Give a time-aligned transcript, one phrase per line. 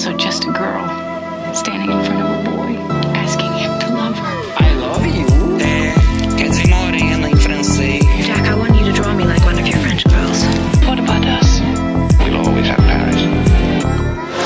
[0.00, 0.88] also just a girl
[1.52, 2.72] standing in front of a boy,
[3.12, 4.36] asking him to love her.
[4.56, 5.26] I love you.
[5.60, 5.92] É,
[6.38, 8.02] quer dizer morena em francês.
[8.24, 10.42] Jack, I want you to draw me like one of your French girls.
[10.86, 11.60] What about us?
[12.18, 13.20] We'll always have Paris.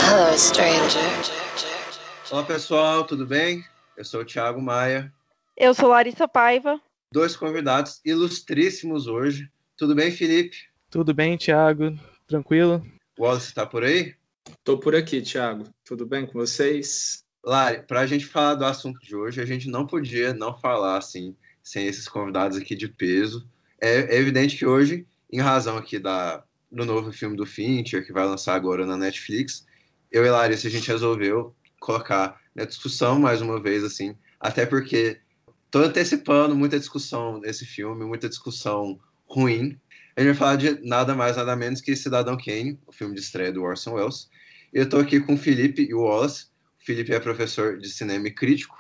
[0.08, 0.98] Hello, stranger.
[2.32, 3.64] Olá pessoal, tudo bem?
[3.96, 5.12] Eu sou o Thiago Maia.
[5.56, 6.80] Eu sou Larissa Paiva.
[7.12, 9.48] Dois convidados ilustríssimos hoje.
[9.76, 10.56] Tudo bem, Felipe?
[10.90, 11.96] Tudo bem, Thiago?
[12.26, 12.84] Tranquilo?
[13.16, 14.16] Wallace está por aí?
[14.62, 15.64] Tô por aqui, Thiago.
[15.84, 17.24] Tudo bem com vocês?
[17.44, 20.96] Lari, para a gente falar do assunto de hoje, a gente não podia não falar
[20.96, 23.46] assim, sem esses convidados aqui de peso.
[23.80, 28.12] É, é evidente que hoje, em razão aqui da, do novo filme do Fincher, que
[28.12, 29.66] vai lançar agora na Netflix,
[30.10, 35.20] eu e Larissa, a gente resolveu colocar na discussão mais uma vez, assim, até porque
[35.70, 39.78] tô antecipando muita discussão nesse filme, muita discussão ruim.
[40.16, 43.20] A gente vai falar de nada mais, nada menos que Cidadão Kane, o filme de
[43.20, 44.28] estreia do Orson Welles.
[44.74, 46.46] Eu tô aqui com o Felipe e o Wallace.
[46.80, 48.76] O Felipe é professor de cinema e crítico.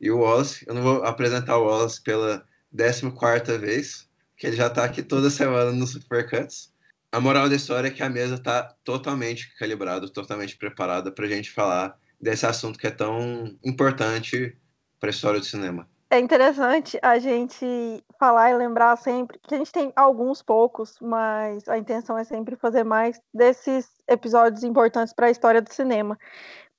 [0.00, 2.42] E o Wallace, eu não vou apresentar o Wallace pela
[2.74, 6.72] 14 vez, que ele já tá aqui toda semana no Supercuts.
[7.12, 11.50] A moral da história é que a mesa tá totalmente calibrada, totalmente preparada pra gente
[11.50, 14.56] falar desse assunto que é tão importante
[14.98, 15.86] para a história do cinema.
[16.12, 21.68] É interessante a gente falar e lembrar sempre que a gente tem alguns poucos, mas
[21.68, 26.18] a intenção é sempre fazer mais desses episódios importantes para a história do cinema.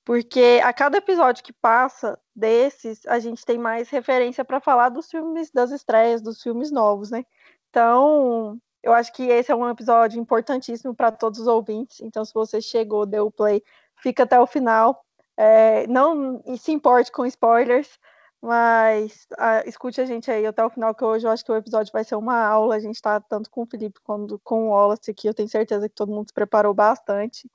[0.04, 5.10] Porque a cada episódio que passa desses, a gente tem mais referência para falar dos
[5.10, 7.24] filmes, das estreias, dos filmes novos, né?
[7.70, 12.00] Então, eu acho que esse é um episódio importantíssimo para todos os ouvintes.
[12.02, 13.62] Então, se você chegou, deu o play,
[13.96, 15.02] fica até o final.
[15.38, 17.98] É, não se importe com spoilers,
[18.42, 21.56] mas ah, escute a gente aí até o final, que hoje eu acho que o
[21.56, 22.74] episódio vai ser uma aula.
[22.74, 25.28] A gente está tanto com o Felipe quanto com o Wallace aqui.
[25.28, 27.48] Eu tenho certeza que todo mundo se preparou bastante.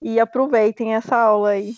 [0.00, 1.74] E aproveitem essa aula aí.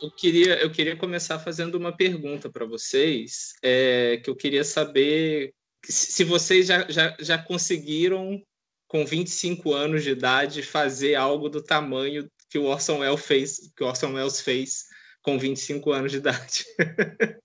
[0.00, 5.54] Eu queria, eu queria começar fazendo uma pergunta para vocês, é, que eu queria saber
[5.82, 8.42] se vocês já, já, já conseguiram,
[8.88, 13.82] com 25 anos de idade, fazer algo do tamanho que o Orson Welles fez, que
[13.82, 14.84] Orson Welles fez
[15.22, 16.64] com 25 anos de idade.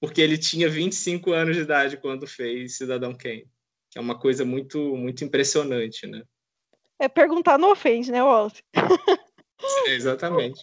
[0.00, 3.48] Porque ele tinha 25 anos de idade quando fez Cidadão Kane.
[3.90, 6.22] Que é uma coisa muito, muito impressionante, né?
[6.98, 8.62] É perguntar não ofende, né, Wallace?
[9.86, 10.62] Exatamente.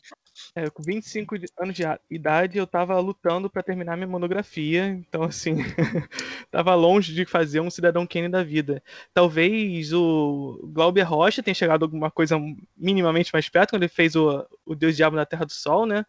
[0.55, 5.57] É, com 25 anos de idade, eu tava lutando para terminar minha monografia, então, assim,
[6.49, 8.81] tava longe de fazer um Cidadão Kane da vida.
[9.13, 12.37] Talvez o Glauber Rocha tenha chegado a alguma coisa
[12.75, 16.03] minimamente mais perto, quando ele fez o, o Deus Diabo na Terra do Sol, né?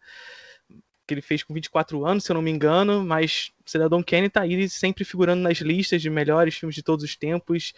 [1.07, 4.41] Que ele fez com 24 anos, se eu não me engano, mas Cidadão Kane tá
[4.41, 7.73] aí sempre figurando nas listas de melhores filmes de todos os tempos.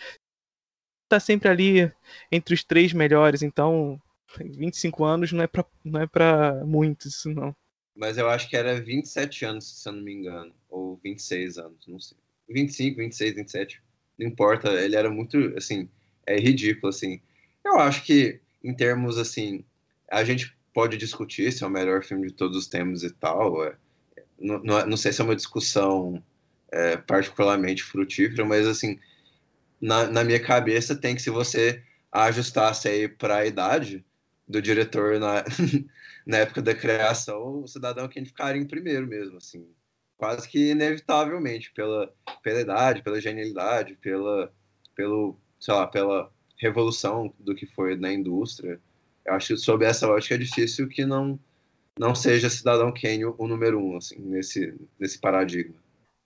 [1.09, 1.91] Tá sempre ali
[2.31, 4.01] entre os três melhores, então
[4.35, 7.55] 25 anos não é pra, não é pra muitos, isso não.
[7.95, 10.53] Mas eu acho que era 27 anos, se eu não me engano.
[10.69, 12.17] Ou 26 anos, não sei.
[12.47, 13.81] 25, 26, 27.
[14.19, 15.89] Não importa, ele era muito, assim,
[16.25, 17.21] é ridículo, assim.
[17.65, 19.63] Eu acho que, em termos, assim,
[20.11, 23.65] a gente pode discutir se é o melhor filme de todos os tempos e tal.
[23.65, 23.75] É,
[24.39, 26.23] não, não, não sei se é uma discussão
[26.71, 28.99] é, particularmente frutífera, mas, assim,
[29.81, 34.05] na, na minha cabeça tem que, se você ajustasse aí para a idade,
[34.47, 35.43] do diretor na,
[36.25, 39.67] na época da criação, o Cidadão Kane ficaria em primeiro mesmo, assim,
[40.17, 44.53] quase que inevitavelmente, pela, pela idade, pela genialidade, pela,
[44.95, 48.79] pelo, sei lá, pela revolução do que foi na indústria.
[49.25, 51.39] Eu acho que sob essa ótica é difícil que não
[51.99, 55.75] não seja Cidadão Kane o, o número um, assim, nesse, nesse paradigma.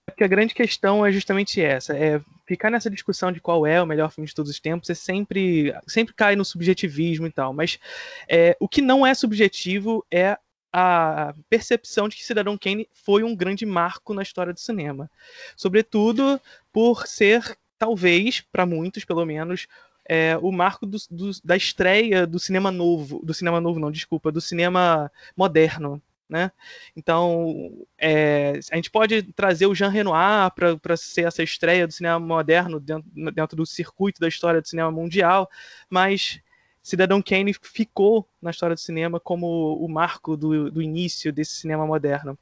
[0.06, 2.22] Porque a grande questão é justamente essa, é
[2.52, 5.74] ficar nessa discussão de qual é o melhor filme de todos os tempos, é sempre,
[5.88, 7.80] sempre cai no subjetivismo e tal, mas
[8.28, 10.38] é, o que não é subjetivo é
[10.74, 15.10] a percepção de que Cidadão Kane foi um grande marco na história do cinema.
[15.56, 16.42] Sobretudo
[16.74, 19.66] por ser, talvez, para muitos pelo menos,
[20.06, 24.30] é, o marco do, do, da estreia do cinema novo, do cinema novo não, desculpa,
[24.30, 26.50] do cinema moderno, né?
[26.96, 30.50] Então, é, a gente pode trazer o Jean Renoir
[30.82, 34.90] para ser essa estreia do cinema moderno dentro, dentro do circuito da história do cinema
[34.90, 35.50] mundial,
[35.90, 36.40] mas
[36.82, 41.86] Cidadão Kane ficou na história do cinema como o marco do, do início desse cinema
[41.86, 42.40] moderno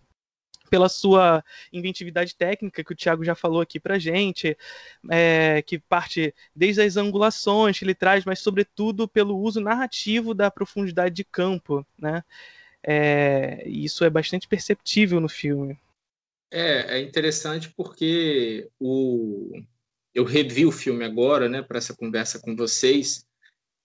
[0.70, 1.44] pela sua
[1.74, 4.56] inventividade técnica, que o Thiago já falou aqui pra gente,
[5.10, 10.52] é, que parte desde as angulações que ele traz, mas sobretudo pelo uso narrativo da
[10.52, 12.24] profundidade de campo, né?
[12.86, 15.78] É, isso é bastante perceptível no filme.
[16.52, 19.52] É, é interessante porque o,
[20.14, 23.26] eu revi o filme agora, né, para essa conversa com vocês,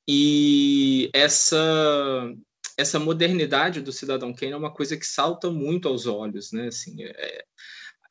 [0.09, 2.35] e essa
[2.77, 6.67] essa modernidade do Cidadão Kane é uma coisa que salta muito aos olhos, né?
[6.67, 7.45] Assim, é,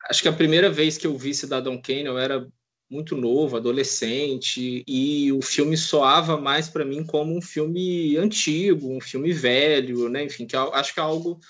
[0.08, 2.48] acho que a primeira vez que eu vi Cidadão Kane eu era
[2.90, 9.00] muito novo, adolescente, e o filme soava mais para mim como um filme antigo, um
[9.00, 10.24] filme velho, né?
[10.24, 11.40] Enfim, que acho que é algo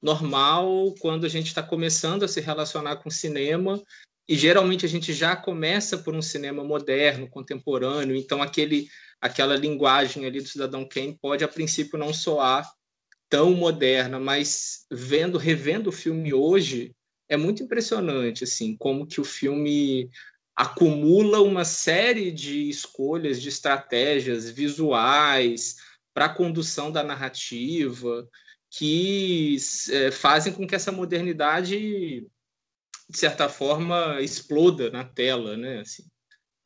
[0.00, 3.82] normal quando a gente está começando a se relacionar com cinema
[4.28, 8.88] e geralmente a gente já começa por um cinema moderno, contemporâneo, então aquele
[9.20, 12.70] aquela linguagem ali do Cidadão Kane pode a princípio não soar
[13.28, 16.94] tão moderna, mas vendo, revendo o filme hoje,
[17.26, 20.10] é muito impressionante assim, como que o filme
[20.56, 25.76] acumula uma série de escolhas, de estratégias visuais
[26.12, 28.28] para a condução da narrativa
[28.70, 29.56] que
[29.90, 32.26] é, fazem com que essa modernidade
[33.08, 35.80] de certa forma exploda na tela, né?
[35.80, 36.04] Assim,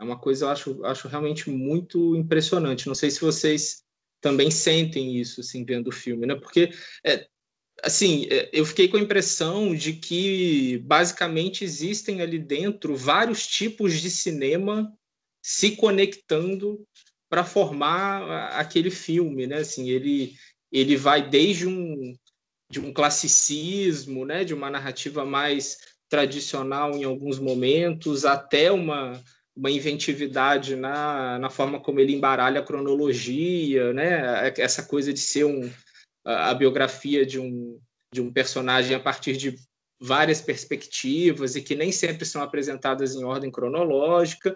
[0.00, 2.86] é uma coisa eu acho, acho realmente muito impressionante.
[2.86, 3.82] Não sei se vocês
[4.20, 6.34] também sentem isso, assim, vendo o filme, né?
[6.34, 6.70] Porque,
[7.04, 7.28] é,
[7.82, 14.00] assim, é, eu fiquei com a impressão de que, basicamente, existem ali dentro vários tipos
[14.00, 14.92] de cinema
[15.42, 16.84] se conectando
[17.28, 19.58] para formar aquele filme, né?
[19.58, 20.34] Assim, ele,
[20.72, 22.14] ele vai desde um,
[22.70, 24.44] de um classicismo, né?
[24.44, 25.78] De uma narrativa mais
[26.08, 29.22] tradicional em alguns momentos, até uma
[29.58, 34.52] uma inventividade na, na forma como ele embaralha a cronologia, né?
[34.56, 35.68] Essa coisa de ser um,
[36.28, 37.80] a, biografia de um,
[38.12, 39.56] de um personagem a partir de
[40.00, 44.54] várias perspectivas e que nem sempre são apresentadas em ordem cronológica,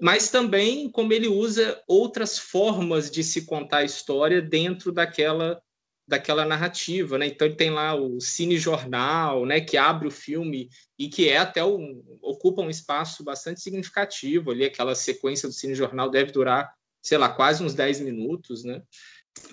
[0.00, 5.60] mas também como ele usa outras formas de se contar a história dentro daquela
[6.06, 7.26] daquela narrativa, né?
[7.28, 10.68] Então ele tem lá o cine jornal, né, que abre o filme
[10.98, 15.74] e que é até um, ocupa um espaço bastante significativo ali, aquela sequência do cine
[15.74, 16.70] jornal deve durar,
[17.02, 18.82] sei lá, quase uns 10 minutos, né?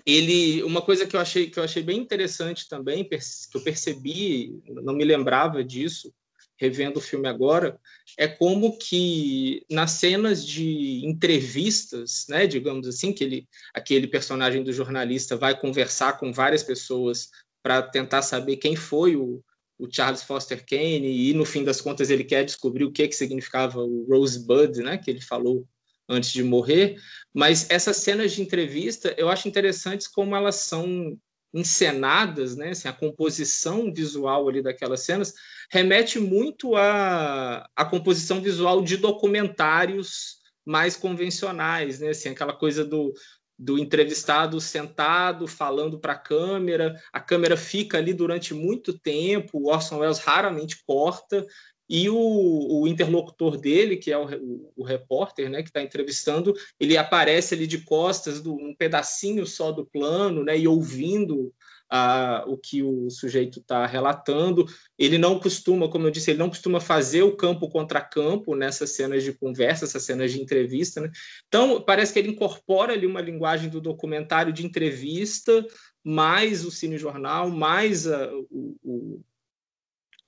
[0.06, 3.18] Ele, uma coisa que eu achei que eu achei bem interessante também, que
[3.54, 6.14] eu percebi, não me lembrava disso,
[6.62, 7.80] revendo o filme agora,
[8.16, 14.72] é como que nas cenas de entrevistas, né, digamos assim, que ele, aquele personagem do
[14.72, 17.30] jornalista vai conversar com várias pessoas
[17.64, 19.44] para tentar saber quem foi o,
[19.80, 23.16] o, Charles Foster Kane e no fim das contas ele quer descobrir o que que
[23.16, 25.68] significava o Rosebud, né, que ele falou
[26.12, 26.98] antes de morrer.
[27.34, 31.18] Mas essas cenas de entrevista eu acho interessantes como elas são
[31.54, 35.34] encenadas, né, assim, a composição visual ali daquelas cenas
[35.70, 43.14] remete muito à, à composição visual de documentários mais convencionais, né, assim, aquela coisa do,
[43.58, 49.70] do entrevistado sentado, falando para a câmera, a câmera fica ali durante muito tempo, o
[49.70, 51.46] Orson Welles raramente corta,
[51.92, 56.54] e o, o interlocutor dele, que é o, o, o repórter, né, que está entrevistando,
[56.80, 61.54] ele aparece ali de costas, do, um pedacinho só do plano, né, e ouvindo
[61.90, 64.66] ah, o que o sujeito está relatando.
[64.98, 68.92] Ele não costuma, como eu disse, ele não costuma fazer o campo contra campo nessas
[68.92, 71.02] cenas de conversa, essas cenas de entrevista.
[71.02, 71.12] Né?
[71.50, 75.68] Então, parece que ele incorpora ali uma linguagem do documentário de entrevista,
[76.02, 79.22] mais o cinejornal, mais a, o, o,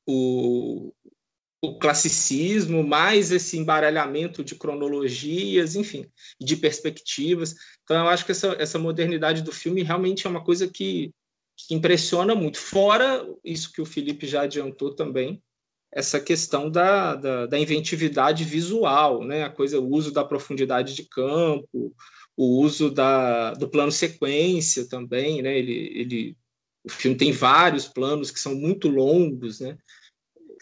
[0.05, 0.93] o,
[1.63, 6.05] o classicismo, mais esse embaralhamento de cronologias, enfim,
[6.38, 7.55] de perspectivas.
[7.84, 11.13] Então, eu acho que essa, essa modernidade do filme realmente é uma coisa que,
[11.55, 12.58] que impressiona muito.
[12.58, 15.41] Fora isso que o Felipe já adiantou também,
[15.89, 19.43] essa questão da, da, da, inventividade visual, né?
[19.43, 21.96] a coisa, o uso da profundidade de campo,
[22.36, 25.58] o uso da, do plano sequência também, né?
[25.58, 26.38] ele, ele,
[26.84, 29.77] o filme tem vários planos que são muito longos, né?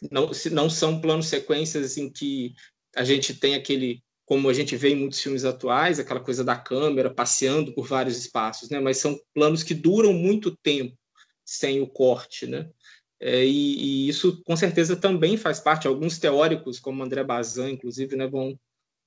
[0.10, 2.54] Não, não são planos sequências em que
[2.96, 6.56] a gente tem aquele, como a gente vê em muitos filmes atuais, aquela coisa da
[6.56, 8.80] câmera passeando por vários espaços, né?
[8.80, 10.98] Mas são planos que duram muito tempo
[11.46, 12.70] sem o corte, né?
[13.20, 15.88] É, e, e, isso com certeza também faz parte.
[15.88, 18.58] Alguns teóricos, como André Bazin, inclusive, né, vão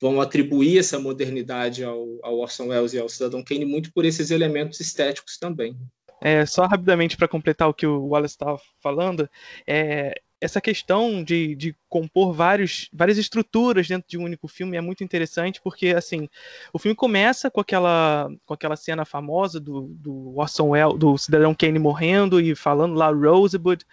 [0.00, 4.30] vão atribuir essa modernidade ao, ao Orson Welles e ao Cidadão Kane muito por esses
[4.30, 5.76] elementos estéticos também.
[6.20, 9.28] É, só rapidamente para completar o que o Wallace estava falando,
[9.66, 14.80] é, essa questão de, de compor vários, várias estruturas dentro de um único filme é
[14.80, 16.28] muito interessante, porque assim,
[16.70, 21.54] o filme começa com aquela, com aquela cena famosa do, do Orson Welles, do Cidadão
[21.54, 23.86] Kane morrendo e falando lá Rosebud,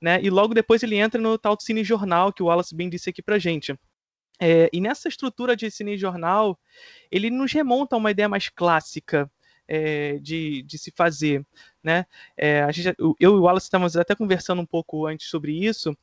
[0.00, 0.20] né?
[0.22, 3.20] E logo depois ele entra no tal cine jornal que o Wallace bem disse aqui
[3.20, 3.76] pra gente.
[4.40, 6.56] É, e nessa estrutura de cine jornal,
[7.10, 9.28] ele nos remonta a uma ideia mais clássica
[9.68, 11.44] é, de, de se fazer.
[11.82, 12.06] Né?
[12.36, 15.96] É, a gente, eu e o Wallace estávamos até conversando um pouco antes sobre isso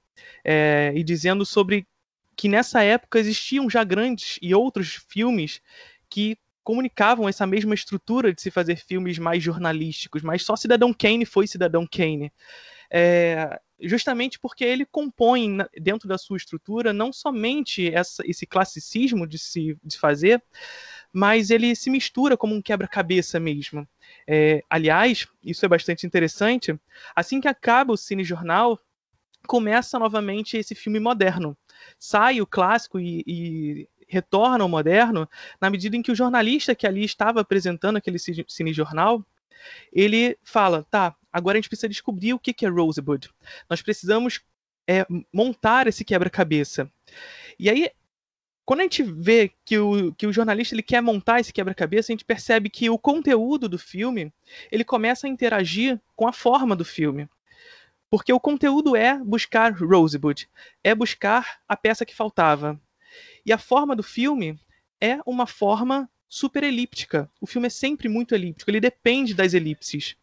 [0.44, 1.88] é, e dizendo sobre
[2.36, 5.62] que nessa época existiam já grandes e outros filmes
[6.10, 11.26] que comunicavam essa mesma estrutura de se fazer filmes mais jornalísticos, mas só Cidadão Kane
[11.26, 12.32] foi Cidadão Kane.
[12.90, 19.38] É, justamente porque ele compõe dentro da sua estrutura não somente essa, esse classicismo de
[19.38, 20.42] se de fazer,
[21.14, 23.88] mas ele se mistura como um quebra-cabeça mesmo.
[24.28, 26.78] É, aliás, isso é bastante interessante.
[27.16, 28.80] Assim que acaba o cinejornal,
[29.46, 31.56] começa novamente esse filme moderno.
[32.00, 35.30] Sai o clássico e, e retorna ao moderno
[35.62, 38.18] na medida em que o jornalista que ali estava apresentando aquele
[38.48, 39.24] cinejornal,
[39.92, 43.30] ele fala, tá, agora a gente precisa descobrir o que é Rosebud.
[43.70, 44.42] Nós precisamos
[44.88, 46.90] é, montar esse quebra-cabeça.
[47.60, 47.90] E aí
[48.66, 52.14] quando a gente vê que o, que o jornalista ele quer montar esse quebra-cabeça, a
[52.14, 54.32] gente percebe que o conteúdo do filme
[54.72, 57.28] ele começa a interagir com a forma do filme.
[58.10, 60.48] Porque o conteúdo é buscar Rosebud,
[60.84, 62.80] é buscar a peça que faltava.
[63.46, 64.58] E a forma do filme
[65.02, 67.30] é uma forma super elíptica.
[67.42, 70.16] O filme é sempre muito elíptico, ele depende das elipses.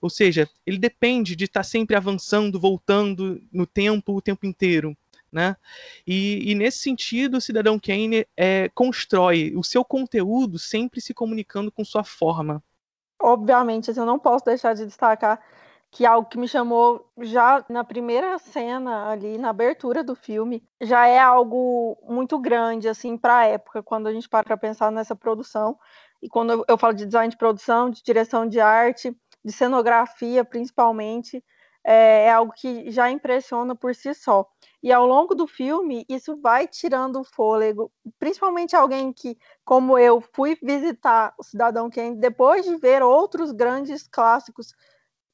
[0.00, 4.96] Ou seja, ele depende de estar sempre avançando, voltando no tempo o tempo inteiro.
[5.34, 5.56] Né?
[6.06, 11.72] E, e, nesse sentido, o Cidadão Kane é, constrói o seu conteúdo sempre se comunicando
[11.72, 12.62] com sua forma.
[13.20, 15.44] Obviamente, assim, eu não posso deixar de destacar
[15.90, 21.08] que algo que me chamou já na primeira cena ali, na abertura do filme, já
[21.08, 25.16] é algo muito grande, assim, para a época, quando a gente para para pensar nessa
[25.16, 25.76] produção.
[26.22, 31.42] E quando eu falo de design de produção, de direção de arte, de cenografia, principalmente,
[31.84, 34.46] é, é algo que já impressiona por si só.
[34.82, 40.20] E ao longo do filme, isso vai tirando o fôlego, principalmente alguém que, como eu,
[40.34, 44.74] fui visitar o Cidadão Kane depois de ver outros grandes clássicos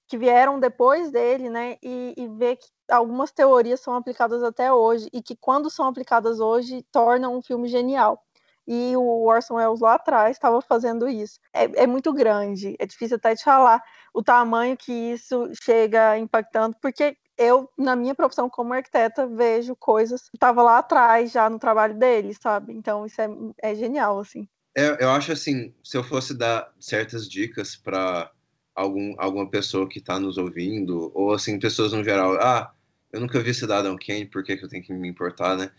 [0.08, 1.76] que vieram depois dele, né?
[1.82, 6.40] E, e ver que algumas teorias são aplicadas até hoje e que, quando são aplicadas
[6.40, 8.20] hoje, tornam um filme genial
[8.66, 11.38] e o Orson Welles lá atrás estava fazendo isso.
[11.52, 13.82] É, é, muito grande, é difícil até de falar
[14.14, 20.28] o tamanho que isso chega impactando, porque eu, na minha profissão como arquiteta, vejo coisas
[20.28, 22.74] que estavam lá atrás já no trabalho dele, sabe?
[22.74, 23.28] Então isso é,
[23.62, 24.46] é genial, assim.
[24.76, 28.30] É, eu acho assim, se eu fosse dar certas dicas para
[28.74, 32.72] algum, alguma pessoa que está nos ouvindo, ou assim, pessoas no geral, ah,
[33.12, 35.70] eu nunca vi Cidadão Kane, por que, que eu tenho que me importar, né?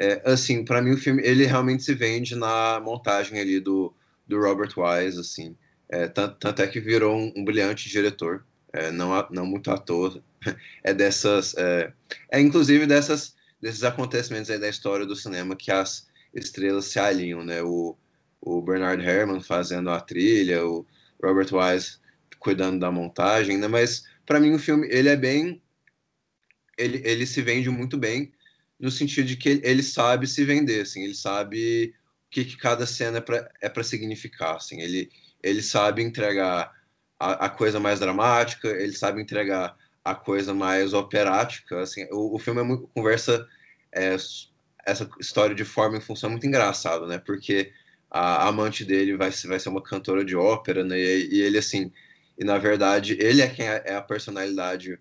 [0.00, 3.92] É, assim, para mim o filme ele realmente se vende na montagem ali do,
[4.26, 5.56] do Robert Wise, assim.
[5.88, 10.22] É, tanto, tanto, é que virou um, um brilhante diretor, é, não, não muito ator.
[10.84, 11.92] É dessas, é,
[12.30, 17.44] é, inclusive dessas desses acontecimentos aí da história do cinema que as estrelas se alinham,
[17.44, 17.60] né?
[17.60, 17.96] O,
[18.40, 20.86] o Bernard Herrmann fazendo a trilha, o
[21.22, 21.98] Robert Wise
[22.38, 23.66] cuidando da montagem, né?
[23.66, 25.60] Mas para mim o filme ele é bem,
[26.76, 28.32] ele, ele se vende muito bem
[28.78, 31.94] no sentido de que ele sabe se vender, assim, ele sabe
[32.26, 35.10] o que, que cada cena é para é significar, assim, ele,
[35.42, 36.72] ele sabe entregar
[37.18, 42.38] a, a, coisa mais dramática, ele sabe entregar a coisa mais operática, assim, o, o
[42.38, 43.46] filme é muito, conversa
[43.92, 44.14] é,
[44.86, 47.72] essa história de forma e função muito engraçado, né, porque
[48.10, 51.92] a amante dele vai, vai ser uma cantora de ópera, né, e, e ele, assim,
[52.38, 54.98] e na verdade ele é quem é, é a personalidade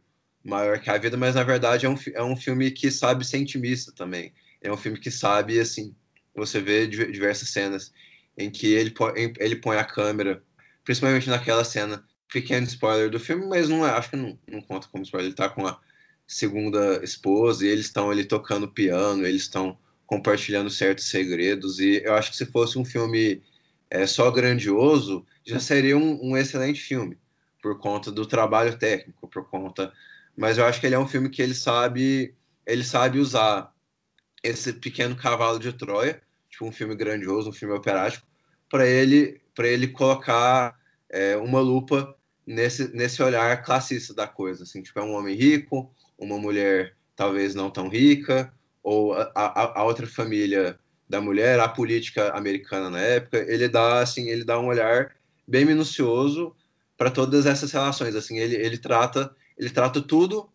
[0.48, 3.38] maior que a vida, mas na verdade é um, é um filme que sabe ser
[3.38, 4.34] intimista também.
[4.62, 5.94] É um filme que sabe, assim,
[6.34, 7.92] você vê diversas cenas
[8.38, 8.94] em que ele,
[9.40, 10.42] ele põe a câmera,
[10.86, 14.88] principalmente naquela cena, pequeno spoiler do filme, mas não é, acho que não, não conta
[14.88, 15.80] como spoiler, ele tá com a
[16.26, 22.14] segunda esposa e eles estão ali tocando piano, eles estão compartilhando certos segredos, e eu
[22.14, 23.42] acho que se fosse um filme
[23.90, 27.18] é, só grandioso, já seria um, um excelente filme,
[27.62, 29.92] por conta do trabalho técnico, por conta
[30.38, 33.74] mas eu acho que ele é um filme que ele sabe ele sabe usar
[34.44, 38.28] esse pequeno cavalo de Troia, tipo um filme grandioso, um filme operático,
[38.70, 40.78] para ele para ele colocar
[41.10, 42.16] é, uma lupa
[42.46, 47.56] nesse nesse olhar classista da coisa, assim, tipo é um homem rico, uma mulher talvez
[47.56, 48.54] não tão rica,
[48.84, 50.80] ou a, a, a outra família
[51.10, 55.16] da mulher, a política americana na época, ele dá assim, ele dá um olhar
[55.48, 56.56] bem minucioso
[56.98, 60.50] para todas essas relações, assim, ele, ele trata ele trata tudo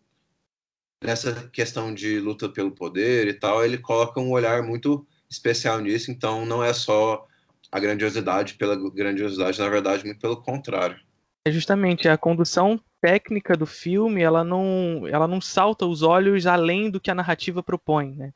[1.03, 6.09] nessa questão de luta pelo poder e tal, ele coloca um olhar muito especial nisso,
[6.11, 7.27] então não é só
[7.71, 10.97] a grandiosidade pela grandiosidade, na verdade, muito pelo contrário.
[11.45, 16.89] É justamente a condução técnica do filme, ela não, ela não salta os olhos além
[16.89, 18.33] do que a narrativa propõe, né?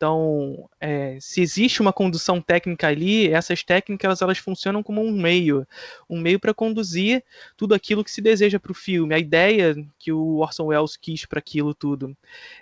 [0.00, 5.66] Então, é, se existe uma condução técnica ali, essas técnicas elas funcionam como um meio,
[6.08, 7.22] um meio para conduzir
[7.54, 11.26] tudo aquilo que se deseja para o filme, a ideia que o Orson Welles quis
[11.26, 12.16] para aquilo tudo.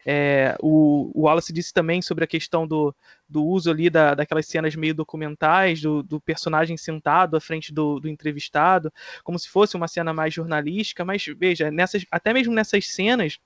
[0.05, 2.93] É, o, o Wallace disse também sobre a questão do,
[3.29, 8.01] do uso ali da, daquelas cenas meio documentais, do, do personagem sentado à frente do,
[8.01, 8.93] do, entrevistado,
[9.23, 13.39] como se fosse uma cena mais jornalística, mas veja, nessas, até mesmo nessas cenas,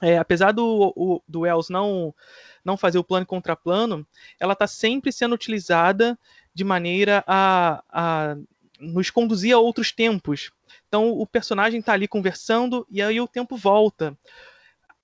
[0.00, 2.14] é, apesar do, o, do Wells não,
[2.64, 4.06] não fazer o plano contra plano,
[4.38, 6.18] ela está sempre sendo utilizada
[6.54, 8.36] de maneira a, a
[8.80, 10.50] nos conduzir a outros tempos.
[10.86, 14.16] Então o personagem está ali conversando e aí o tempo volta.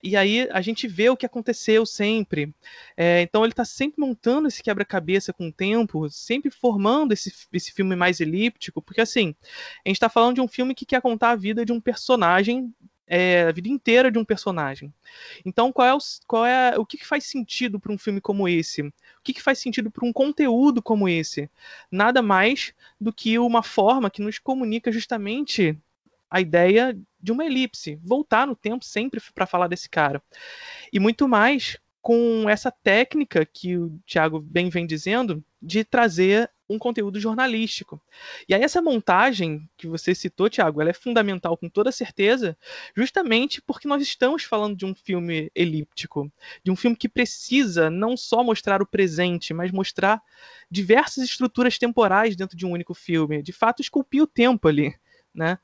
[0.01, 2.53] E aí a gente vê o que aconteceu sempre.
[2.95, 7.71] É, então ele está sempre montando esse quebra-cabeça com o tempo, sempre formando esse, esse
[7.71, 9.35] filme mais elíptico, porque assim,
[9.83, 12.71] a gente está falando de um filme que quer contar a vida de um personagem
[13.07, 14.93] é, a vida inteira de um personagem.
[15.45, 15.97] Então, qual é o,
[16.27, 18.81] qual é, o que, que faz sentido para um filme como esse?
[18.81, 18.93] O
[19.23, 21.49] que, que faz sentido para um conteúdo como esse?
[21.91, 25.77] Nada mais do que uma forma que nos comunica justamente
[26.29, 30.21] a ideia de uma elipse, voltar no tempo sempre para falar desse cara.
[30.91, 36.79] E muito mais com essa técnica que o Thiago bem vem dizendo de trazer um
[36.79, 38.01] conteúdo jornalístico.
[38.47, 42.57] E aí essa montagem que você citou, Thiago, ela é fundamental com toda certeza,
[42.95, 46.31] justamente porque nós estamos falando de um filme elíptico,
[46.63, 50.21] de um filme que precisa não só mostrar o presente, mas mostrar
[50.69, 54.95] diversas estruturas temporais dentro de um único filme, de fato esculpir o tempo ali,
[55.33, 55.59] né?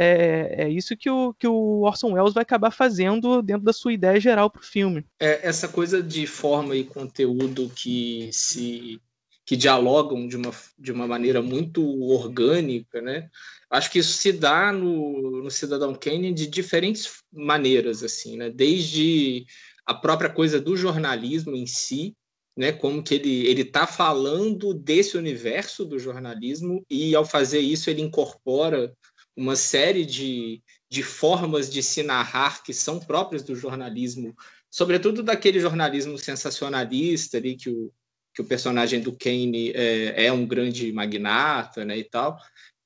[0.00, 3.92] é, é, isso que o, que o Orson Welles vai acabar fazendo dentro da sua
[3.92, 5.04] ideia geral para o filme.
[5.18, 9.00] É, essa coisa de forma e conteúdo que se
[9.48, 13.30] que dialogam de uma, de uma maneira muito orgânica, né?
[13.70, 18.50] Acho que isso se dá no, no Cidadão Kane de diferentes maneiras, assim, né?
[18.50, 19.46] Desde
[19.86, 22.14] a própria coisa do jornalismo em si,
[22.54, 22.72] né?
[22.72, 28.02] Como que ele ele está falando desse universo do jornalismo e ao fazer isso ele
[28.02, 28.94] incorpora
[29.34, 34.36] uma série de, de formas de se narrar que são próprias do jornalismo,
[34.70, 37.90] sobretudo daquele jornalismo sensacionalista ali que o,
[38.38, 42.38] que o personagem do Kane é, é um grande magnata, né, e tal.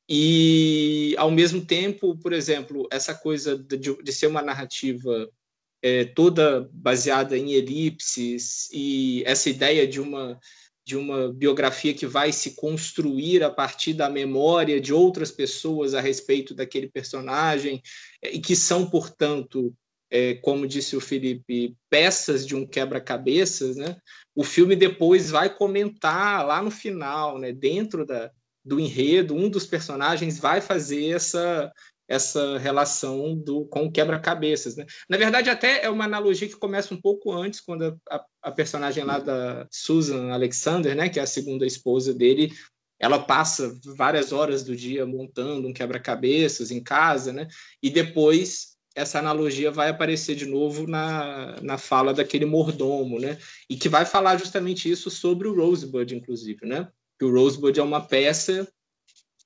[0.09, 5.31] E, ao mesmo tempo, por exemplo, essa coisa de, de ser uma narrativa
[5.83, 10.41] é, toda baseada em elipses e essa ideia de uma
[10.85, 16.01] de uma biografia que vai se construir a partir da memória de outras pessoas a
[16.01, 17.81] respeito daquele personagem
[18.21, 19.73] e que são, portanto,
[20.11, 23.97] é, como disse o Felipe, peças de um quebra-cabeças, né?
[24.35, 27.53] O filme depois vai comentar lá no final, né?
[27.53, 28.31] Dentro da,
[28.65, 31.73] do enredo, um dos personagens vai fazer essa
[32.09, 34.85] essa relação do com quebra-cabeças, né?
[35.09, 39.03] Na verdade, até é uma analogia que começa um pouco antes, quando a, a, personagem
[39.03, 42.53] lá da Susan Alexander, né, que é a segunda esposa dele,
[43.01, 47.49] ela passa várias horas do dia montando um quebra-cabeças em casa, né?
[47.83, 53.39] E depois essa analogia vai aparecer de novo na, na fala daquele mordomo, né?
[53.69, 56.89] E que vai falar justamente isso sobre o Rosebud, inclusive, né?
[57.19, 58.69] Que o Rosebud é uma peça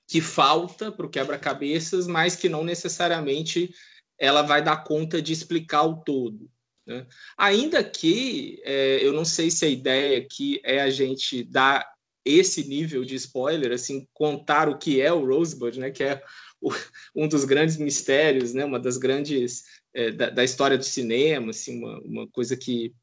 [0.08, 3.74] que falta para o quebra-cabeças, mas que não necessariamente
[4.18, 6.50] ela vai dar conta de explicar o todo.
[6.86, 7.06] Né?
[7.36, 11.86] Ainda que é, eu não sei se a ideia aqui é a gente dar
[12.24, 15.90] esse nível de spoiler, assim, contar o que é o Rosebud, né?
[15.92, 16.22] Que é
[17.14, 18.64] um dos grandes mistérios, né?
[18.64, 19.64] Uma das grandes
[19.94, 22.94] é, da, da, história do cinema, assim, uma, uma coisa que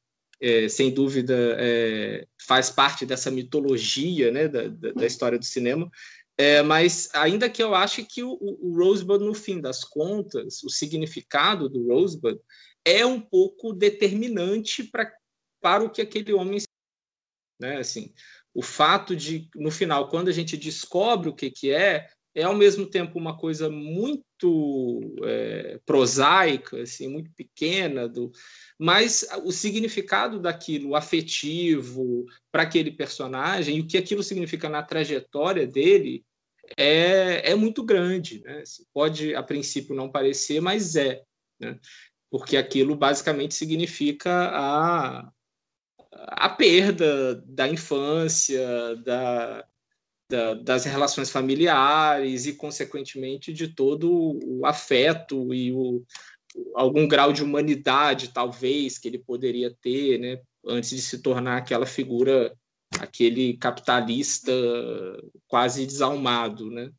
[0.42, 4.48] é, sem dúvida é, faz parte dessa mitologia, né?
[4.48, 5.90] Da, da, da história do cinema.
[6.38, 10.70] É, mas ainda que eu ache que o, o, Rosebud, no fim das contas, o
[10.70, 12.40] significado do Rosebud
[12.84, 15.12] é um pouco determinante pra,
[15.62, 16.60] para o que aquele homem
[17.60, 17.78] né?
[17.78, 18.14] Assim,
[18.54, 22.56] o fato de, no final, quando a gente descobre o que, que é, é ao
[22.56, 28.32] mesmo tempo uma coisa muito é, prosaica, assim, muito pequena, do,
[28.78, 35.68] mas o significado daquilo, afetivo para aquele personagem, e o que aquilo significa na trajetória
[35.68, 36.26] dele,
[36.78, 38.42] é, é muito grande.
[38.42, 38.62] Né?
[38.62, 41.22] Assim, pode, a princípio, não parecer, mas é.
[41.60, 41.80] Né?
[42.32, 45.32] Porque aquilo basicamente significa a,
[46.12, 49.66] a perda da infância, da,
[50.34, 56.04] da, das relações familiares e, consequentemente, de todo o afeto e o,
[56.74, 61.86] algum grau de humanidade, talvez, que ele poderia ter, né, antes de se tornar aquela
[61.86, 62.52] figura,
[63.00, 64.52] aquele capitalista
[65.48, 66.90] quase desalmado, né?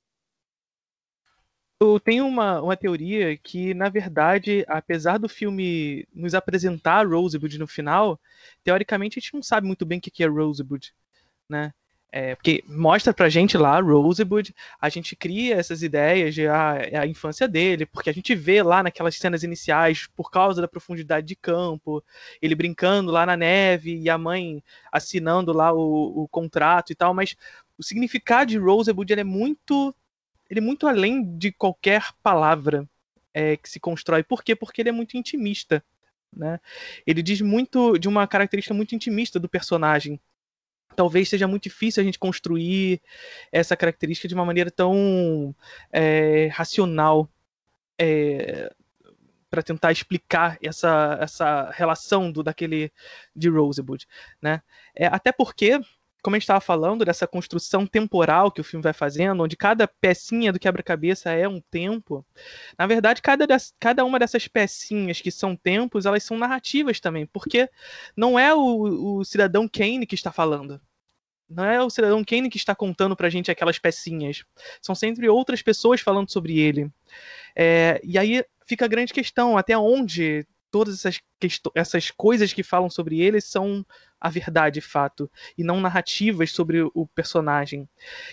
[1.81, 7.67] Eu tenho uma, uma teoria que, na verdade, apesar do filme nos apresentar Rosebud no
[7.67, 8.19] final,
[8.63, 10.95] teoricamente a gente não sabe muito bem o que é Rosebud,
[11.49, 11.75] né?
[12.17, 17.01] É, porque mostra pra gente lá Rosebud, a gente cria essas ideias de a, ah,
[17.01, 21.27] a infância dele, porque a gente vê lá naquelas cenas iniciais, por causa da profundidade
[21.27, 22.05] de campo,
[22.41, 27.13] ele brincando lá na neve e a mãe assinando lá o, o contrato e tal,
[27.13, 27.35] mas
[27.77, 29.93] o significado de Rosebud é muito
[30.49, 32.89] ele é muito além de qualquer palavra
[33.33, 34.23] é, que se constrói.
[34.23, 34.55] Por quê?
[34.55, 35.85] Porque ele é muito intimista.
[36.33, 36.61] Né?
[37.05, 40.21] Ele diz muito de uma característica muito intimista do personagem
[40.95, 43.01] talvez seja muito difícil a gente construir
[43.53, 45.55] essa característica de uma maneira tão
[45.93, 47.29] é, racional
[47.99, 48.73] é,
[49.51, 52.93] para tentar explicar essa, essa relação do daquele
[53.37, 54.07] de Rosebud,
[54.43, 54.63] né?
[54.95, 55.81] É, até porque
[56.25, 59.87] como a gente estava falando, dessa construção temporal que o filme vai fazendo, onde cada
[59.87, 62.25] pecinha do quebra-cabeça é um tempo,
[62.79, 67.27] na verdade, cada, das, cada uma dessas pecinhas que são tempos, elas são narrativas também,
[67.27, 67.69] porque
[68.17, 70.81] não é o, o cidadão Kane que está falando.
[71.47, 74.45] Não é o cidadão Kane que está contando pra gente aquelas pecinhas.
[74.81, 76.91] São sempre outras pessoas falando sobre ele.
[77.55, 81.21] É, e aí fica a grande questão, até onde todas essas,
[81.75, 83.85] essas coisas que falam sobre ele são
[84.25, 87.87] a verdade, fato, e não narrativas sobre o personagem.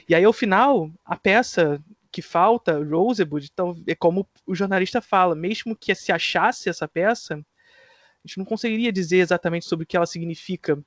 [0.07, 5.35] E aí, ao final, a peça que falta, Rosebud, então, é como o jornalista fala,
[5.35, 9.97] mesmo que se achasse essa peça, a gente não conseguiria dizer exatamente sobre o que
[9.97, 10.81] ela significa,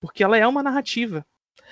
[0.00, 1.26] porque ela é uma narrativa.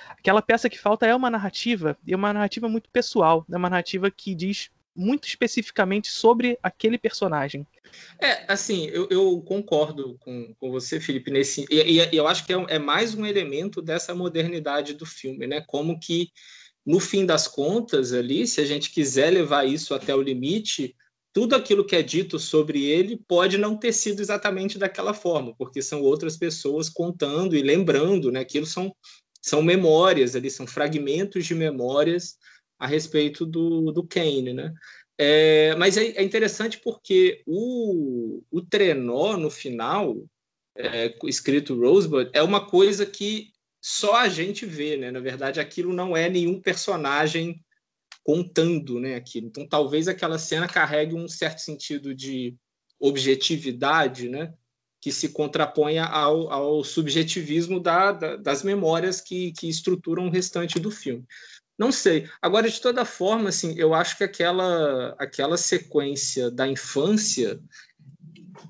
[0.09, 3.69] Aquela peça que falta é uma narrativa, e é uma narrativa muito pessoal, é uma
[3.69, 7.65] narrativa que diz muito especificamente sobre aquele personagem.
[8.19, 11.65] É, assim, eu, eu concordo com, com você, Felipe, nesse.
[11.69, 15.61] E, e eu acho que é, é, mais um elemento dessa modernidade do filme, né?
[15.67, 16.29] Como que,
[16.85, 20.95] no fim das contas, ali, se a gente quiser levar isso até o limite,
[21.31, 25.81] tudo aquilo que é dito sobre ele pode não ter sido exatamente daquela forma, porque
[25.81, 28.41] são outras pessoas contando e lembrando, né?
[28.41, 28.95] Aquilo são,
[29.41, 32.37] são memórias ali, são fragmentos de memórias
[32.79, 34.73] a respeito do, do Kane, né?
[35.17, 40.25] É, mas é, é, interessante porque o, o trenó no final,
[40.75, 45.11] é, escrito Rosebud, é uma coisa que só a gente vê, né?
[45.11, 47.61] Na verdade, aquilo não é nenhum personagem
[48.23, 49.15] contando, né?
[49.15, 49.47] Aquilo.
[49.47, 52.55] Então, talvez aquela cena carregue um certo sentido de
[52.99, 54.53] objetividade, né?
[55.01, 60.79] Que se contraponha ao, ao subjetivismo da, da, das memórias que, que estruturam o restante
[60.79, 61.25] do filme.
[61.77, 62.29] Não sei.
[62.41, 67.59] Agora, de toda forma, assim, eu acho que aquela, aquela sequência da infância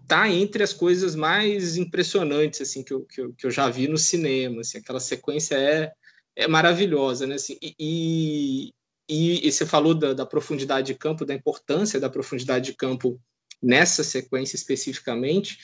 [0.08, 3.88] tá entre as coisas mais impressionantes assim que eu, que eu, que eu já vi
[3.88, 4.62] no cinema.
[4.62, 5.92] Assim, aquela sequência é,
[6.36, 7.36] é maravilhosa, né?
[7.36, 8.74] Assim, e,
[9.10, 13.20] e, e você falou da, da profundidade de campo, da importância da profundidade de campo
[13.62, 15.58] nessa sequência especificamente.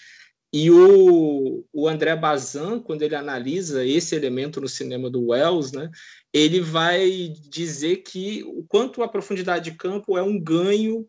[0.51, 5.91] E o, o André Bazin, quando ele analisa esse elemento no cinema do Wells, né,
[6.33, 11.07] ele vai dizer que o quanto a profundidade de campo é um ganho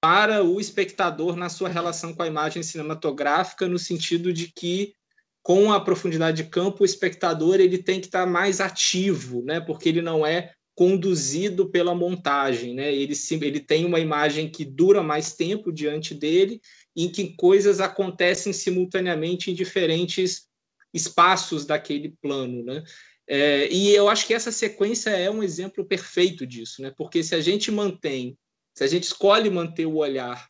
[0.00, 4.94] para o espectador na sua relação com a imagem cinematográfica, no sentido de que
[5.42, 9.88] com a profundidade de campo o espectador ele tem que estar mais ativo, né, porque
[9.88, 12.90] ele não é conduzido pela montagem, né?
[12.94, 16.58] Ele, ele tem uma imagem que dura mais tempo diante dele
[16.96, 20.48] em que coisas acontecem simultaneamente em diferentes
[20.94, 22.82] espaços daquele plano, né?
[23.32, 26.92] É, e eu acho que essa sequência é um exemplo perfeito disso, né?
[26.96, 28.36] Porque se a gente mantém,
[28.76, 30.48] se a gente escolhe manter o olhar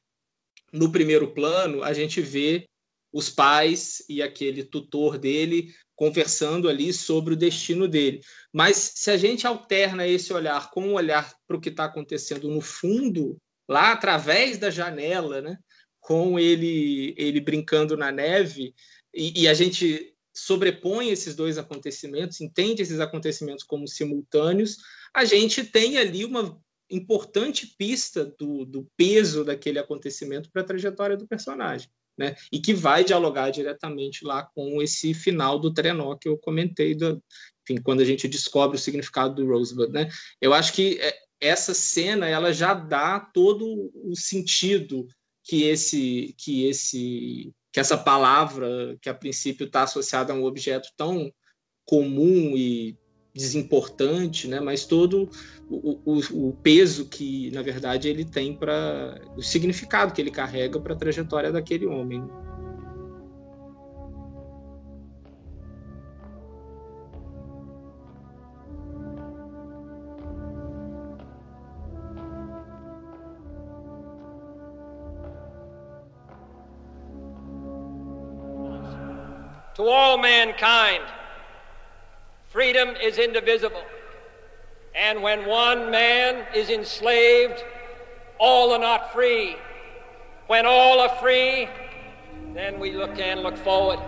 [0.73, 2.67] no primeiro plano, a gente vê
[3.13, 8.23] os pais e aquele tutor dele conversando ali sobre o destino dele.
[8.51, 12.49] Mas se a gente alterna esse olhar com o olhar para o que está acontecendo
[12.49, 13.37] no fundo,
[13.69, 15.59] lá através da janela, né?
[16.01, 18.75] com ele, ele brincando na neve,
[19.13, 24.79] e, e a gente sobrepõe esses dois acontecimentos, entende esses acontecimentos como simultâneos,
[25.15, 26.59] a gente tem ali uma
[26.91, 31.89] importante pista do, do peso daquele acontecimento para a trajetória do personagem.
[32.19, 32.35] Né?
[32.53, 37.23] E que vai dialogar diretamente lá com esse final do trenó que eu comentei, do,
[37.63, 39.93] enfim, quando a gente descobre o significado do Rosebud.
[39.93, 40.09] Né?
[40.41, 45.07] Eu acho que é, essa cena ela já dá todo o sentido
[45.45, 50.89] que esse que esse que essa palavra que a princípio está associada a um objeto
[50.97, 51.33] tão
[51.85, 52.97] comum e
[53.35, 54.61] desimportante, né?
[54.61, 55.31] Mas todo
[55.69, 60.81] o, o, o peso que na verdade ele tem para o significado que ele carrega
[60.81, 62.23] para a trajetória daquele homem.
[80.31, 81.03] Mankind,
[82.53, 83.83] freedom is indivisible.
[84.95, 87.65] And when one man is enslaved,
[88.39, 89.57] all are not free.
[90.47, 91.69] When all are free,
[92.55, 94.01] then we look and look forward.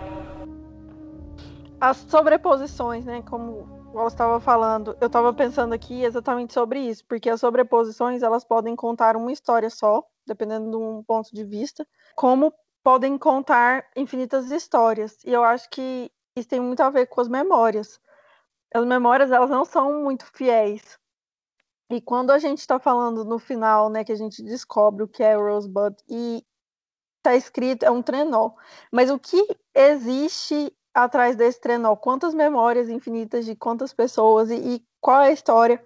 [1.81, 7.29] As sobreposições, né, como ela estava falando, eu estava pensando aqui exatamente sobre isso, porque
[7.29, 12.53] as sobreposições elas podem contar uma história só, dependendo de um ponto de vista, como
[12.83, 15.23] podem contar infinitas histórias.
[15.23, 17.99] E eu acho que isso tem muito a ver com as memórias.
[18.73, 20.99] As memórias elas não são muito fiéis.
[21.89, 25.23] E quando a gente está falando no final, né, que a gente descobre o que
[25.23, 26.43] é Rosebud e
[27.17, 28.51] está escrito é um trenó,
[28.91, 31.95] mas o que existe atrás desse trenó?
[31.95, 35.83] Quantas memórias infinitas de quantas pessoas e, e qual é a história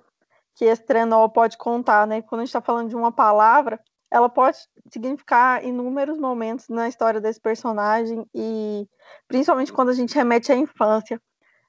[0.56, 2.22] que esse trenó pode contar, né?
[2.22, 3.80] Quando a gente está falando de uma palavra,
[4.12, 4.58] ela pode
[4.92, 8.88] significar inúmeros momentos na história desse personagem e
[9.28, 11.22] principalmente quando a gente remete à infância.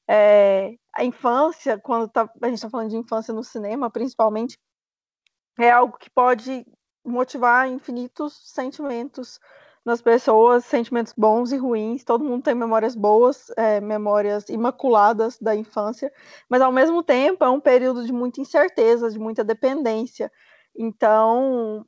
[0.09, 4.59] É, a infância, quando tá, a gente está falando de infância no cinema, principalmente,
[5.59, 6.67] é algo que pode
[7.05, 9.41] motivar infinitos sentimentos
[9.85, 12.05] nas pessoas, sentimentos bons e ruins.
[12.05, 16.13] Todo mundo tem memórias boas, é, memórias imaculadas da infância,
[16.49, 20.31] mas ao mesmo tempo é um período de muita incerteza, de muita dependência.
[20.77, 21.85] Então,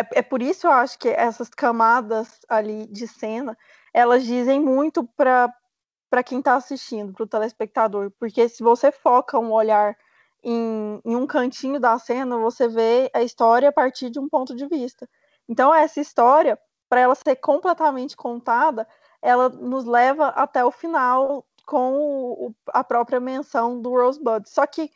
[0.00, 3.56] é, é por isso eu acho que essas camadas ali de cena,
[3.92, 9.52] elas dizem muito para quem está assistindo, para o telespectador, porque se você foca um
[9.52, 9.96] olhar
[10.42, 14.54] em, em, um cantinho da cena, você vê a história a partir de um ponto
[14.54, 15.08] de vista.
[15.48, 18.86] Então, essa história, para ela ser completamente contada,
[19.22, 24.48] ela nos leva até o final com o, a própria menção do Rosebud.
[24.48, 24.90] Só que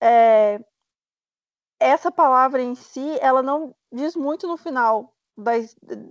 [0.00, 0.60] é,
[1.80, 5.52] essa palavra em si, ela não diz muito no final, da,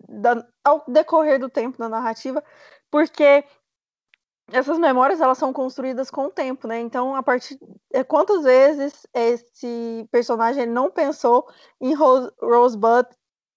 [0.09, 2.43] da, ao decorrer do tempo da narrativa,
[2.89, 3.43] porque
[4.51, 6.79] essas memórias elas são construídas com o tempo, né?
[6.79, 7.57] Então, a partir
[7.93, 11.47] é, quantas vezes esse personagem não pensou
[11.79, 13.07] em Rose, Rosebud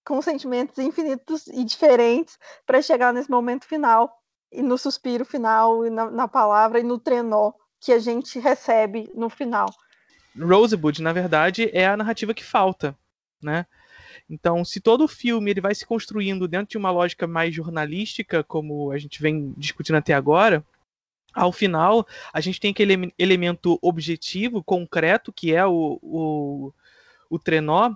[0.05, 5.91] com sentimentos infinitos e diferentes para chegar nesse momento final e no suspiro final e
[5.91, 9.69] na, na palavra e no trenó que a gente recebe no final.
[10.39, 12.97] Rosebud, na verdade, é a narrativa que falta,
[13.43, 13.67] né?
[14.29, 18.43] Então, se todo o filme ele vai se construindo dentro de uma lógica mais jornalística,
[18.43, 20.65] como a gente vem discutindo até agora,
[21.33, 26.73] ao final a gente tem aquele elemento objetivo, concreto, que é o, o,
[27.31, 27.95] o trenó,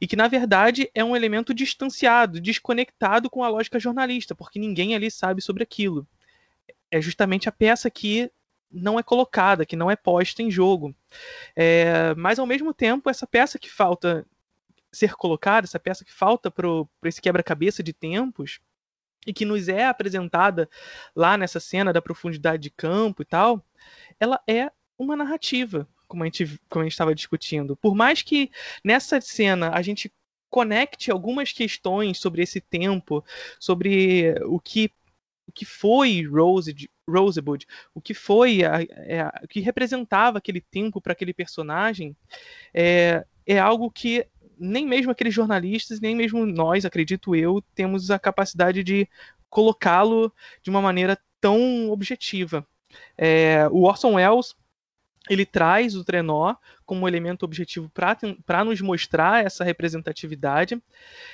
[0.00, 4.96] e que na verdade é um elemento distanciado, desconectado com a lógica jornalista, porque ninguém
[4.96, 6.06] ali sabe sobre aquilo.
[6.90, 8.30] É justamente a peça que
[8.70, 10.94] não é colocada, que não é posta em jogo.
[11.54, 14.26] É, mas ao mesmo tempo, essa peça que falta
[14.92, 16.66] ser colocada, essa peça que falta para
[17.04, 18.60] esse quebra-cabeça de tempos,
[19.26, 20.68] e que nos é apresentada
[21.14, 23.64] lá nessa cena da profundidade de campo e tal,
[24.18, 27.76] ela é uma narrativa, como a gente como a gente estava discutindo.
[27.76, 28.50] Por mais que
[28.82, 30.12] nessa cena a gente
[30.50, 33.24] conecte algumas questões sobre esse tempo,
[33.58, 34.90] sobre o que
[35.46, 40.60] o que foi Rose, Rosebud, o que foi, a, é, a, o que representava aquele
[40.60, 42.14] tempo para aquele personagem,
[42.74, 44.26] é, é algo que
[44.58, 49.08] nem mesmo aqueles jornalistas, nem mesmo nós, acredito eu, temos a capacidade de
[49.48, 52.66] colocá-lo de uma maneira tão objetiva.
[53.16, 54.54] É, o Orson Welles
[55.28, 56.54] ele traz o trenó
[56.86, 60.80] como elemento objetivo para nos mostrar essa representatividade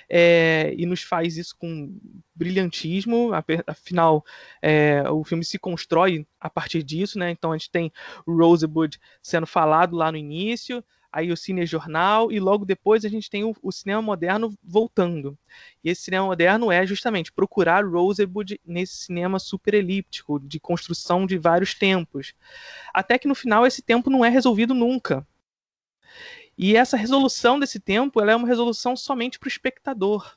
[0.08, 1.96] é, e nos faz isso com
[2.34, 3.30] brilhantismo.
[3.66, 4.24] Afinal,
[4.60, 7.30] é, o filme se constrói a partir disso, né?
[7.30, 7.92] Então a gente tem
[8.26, 10.82] Rosebud sendo falado lá no início,
[11.14, 15.38] aí o cinejornal e logo depois a gente tem o, o, cinema moderno voltando.
[15.82, 21.38] E esse cinema moderno é justamente procurar Rosebud nesse cinema super elíptico, de construção de
[21.38, 22.34] vários tempos.
[22.92, 25.24] Até que no final esse tempo não é resolvido nunca.
[26.58, 30.36] E essa resolução desse tempo ela é uma resolução somente para o espectador.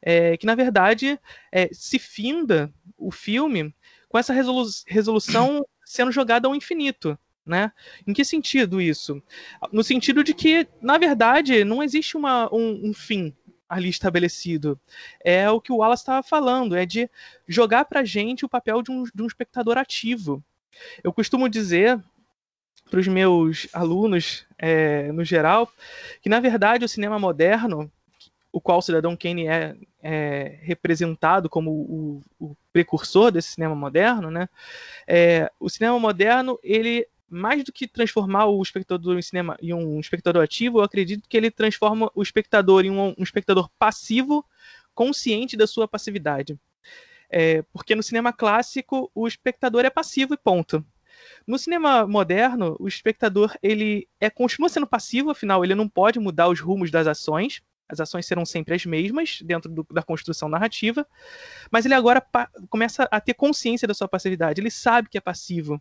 [0.00, 1.20] É, que na verdade
[1.52, 3.74] é, se finda o filme
[4.08, 7.18] com essa resolu resolução sendo jogada ao infinito.
[7.46, 7.70] Né?
[8.06, 9.22] Em que sentido isso?
[9.70, 13.34] No sentido de que, na verdade, não existe uma, um, um fim
[13.68, 14.80] ali estabelecido.
[15.22, 17.10] É o que o Wallace estava falando, é de
[17.46, 20.42] jogar para gente o papel de um, de um espectador ativo.
[21.02, 22.02] Eu costumo dizer
[22.90, 25.70] para os meus alunos, é, no geral,
[26.22, 27.90] que na verdade o cinema moderno,
[28.52, 34.30] o qual o Cidadão Kane é, é representado como o, o, precursor desse cinema moderno,
[34.30, 34.48] né?
[35.06, 40.00] É, o cinema moderno ele mais do que transformar o espectador em cinema em um
[40.00, 44.44] espectador ativo, eu acredito que ele transforma o espectador em um, um espectador passivo,
[44.94, 46.58] consciente da sua passividade.
[47.28, 50.84] É, porque no cinema clássico o espectador é passivo e ponto.
[51.46, 56.48] No cinema moderno, o espectador ele é continua sendo passivo, afinal ele não pode mudar
[56.48, 57.62] os rumos das ações.
[57.86, 61.06] As ações serão sempre as mesmas dentro do, da construção narrativa,
[61.70, 62.24] mas ele agora
[62.70, 64.60] começa a ter consciência da sua passividade.
[64.60, 65.80] Ele sabe que é passivo.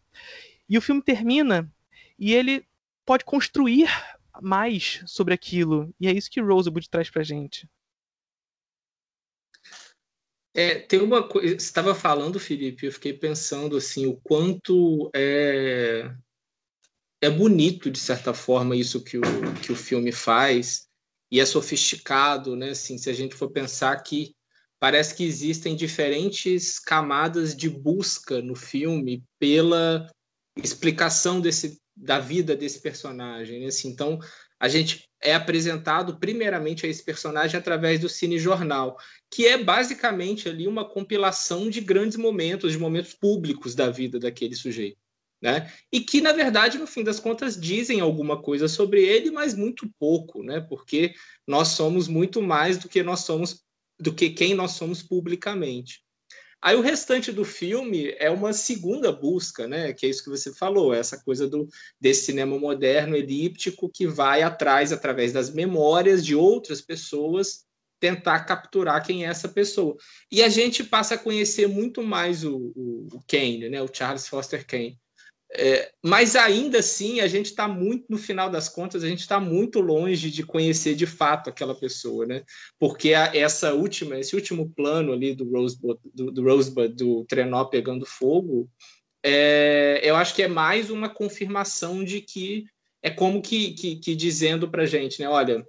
[0.69, 1.71] E o filme termina
[2.17, 2.65] e ele
[3.05, 3.89] pode construir
[4.41, 5.93] mais sobre aquilo.
[5.99, 7.67] E é isso que Rosewood traz pra gente.
[10.53, 11.47] É, tem uma coisa.
[11.49, 16.13] Você estava falando, Felipe, eu fiquei pensando assim, o quanto é,
[17.21, 19.21] é bonito, de certa forma, isso que o,
[19.61, 20.87] que o filme faz,
[21.31, 22.69] e é sofisticado, né?
[22.69, 24.35] Assim, se a gente for pensar que
[24.79, 30.07] parece que existem diferentes camadas de busca no filme pela
[30.55, 33.61] explicação desse, da vida desse personagem.
[33.61, 33.67] Né?
[33.67, 34.19] Assim, então,
[34.59, 38.97] a gente é apresentado primeiramente a esse personagem através do cinejornal,
[39.31, 44.55] que é basicamente ali uma compilação de grandes momentos, de momentos públicos da vida daquele
[44.55, 44.97] sujeito.
[45.41, 45.69] Né?
[45.91, 49.89] E que, na verdade, no fim das contas, dizem alguma coisa sobre ele, mas muito
[49.99, 50.61] pouco, né?
[50.61, 51.13] porque
[51.45, 53.61] nós somos muito mais do que nós somos,
[53.99, 56.01] do que quem nós somos publicamente.
[56.63, 59.91] Aí o restante do filme é uma segunda busca, né?
[59.91, 61.67] Que é isso que você falou, essa coisa do
[61.99, 67.65] desse cinema moderno elíptico que vai atrás através das memórias de outras pessoas
[67.99, 69.97] tentar capturar quem é essa pessoa.
[70.31, 73.81] E a gente passa a conhecer muito mais o, o, o Kane, né?
[73.81, 74.97] O Charles Foster Kane.
[75.55, 79.39] É, mas ainda assim, a gente está muito, no final das contas, a gente está
[79.39, 82.43] muito longe de conhecer de fato aquela pessoa, né?
[82.79, 87.65] Porque a, essa última, esse último plano ali do Rosebud, do, do, Rosebud, do trenó
[87.65, 88.67] pegando fogo,
[89.23, 92.65] é, eu acho que é mais uma confirmação de que
[93.03, 95.29] é como que, que, que dizendo para gente, né?
[95.29, 95.63] Olha,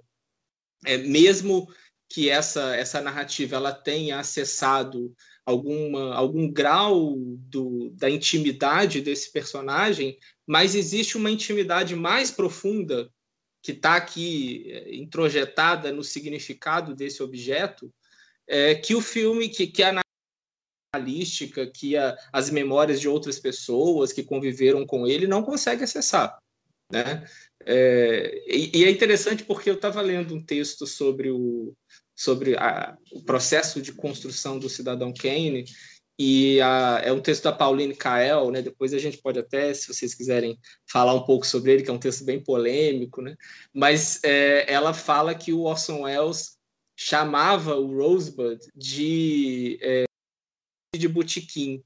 [0.83, 1.67] é, mesmo
[2.09, 5.13] que essa, essa narrativa ela tenha acessado
[5.45, 13.09] alguma, algum grau do, da intimidade desse personagem, mas existe uma intimidade mais profunda
[13.61, 17.93] que está aqui é, introjetada no significado desse objeto,
[18.47, 20.01] é, que o filme, que, que a
[20.93, 26.37] analística, que a, as memórias de outras pessoas que conviveram com ele não consegue acessar.
[26.91, 27.25] Né?
[27.65, 31.75] É, e, e, é interessante porque eu estava lendo um texto sobre o,
[32.15, 35.65] sobre a, o processo de construção do cidadão Kane
[36.17, 38.61] e a, é um texto da Pauline Kael, né?
[38.61, 40.57] Depois a gente pode até, se vocês quiserem,
[40.89, 43.35] falar um pouco sobre ele, que é um texto bem polêmico, né?
[43.73, 46.57] Mas é, ela fala que o Orson Welles
[46.95, 50.05] chamava o Rosebud de é,
[50.95, 51.83] de botequim,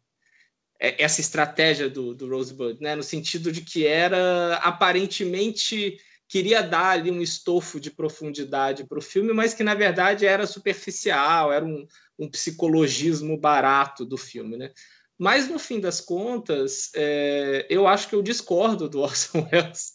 [0.79, 2.95] é, essa estratégia do, do Rosebud, né?
[2.95, 9.01] No sentido de que era aparentemente queria dar ali um estofo de profundidade para o
[9.01, 11.87] filme, mas que na verdade era superficial, era um,
[12.19, 14.71] um, psicologismo barato do filme, né?
[15.17, 19.93] Mas no fim das contas, é, eu acho que eu discordo do Orson Welles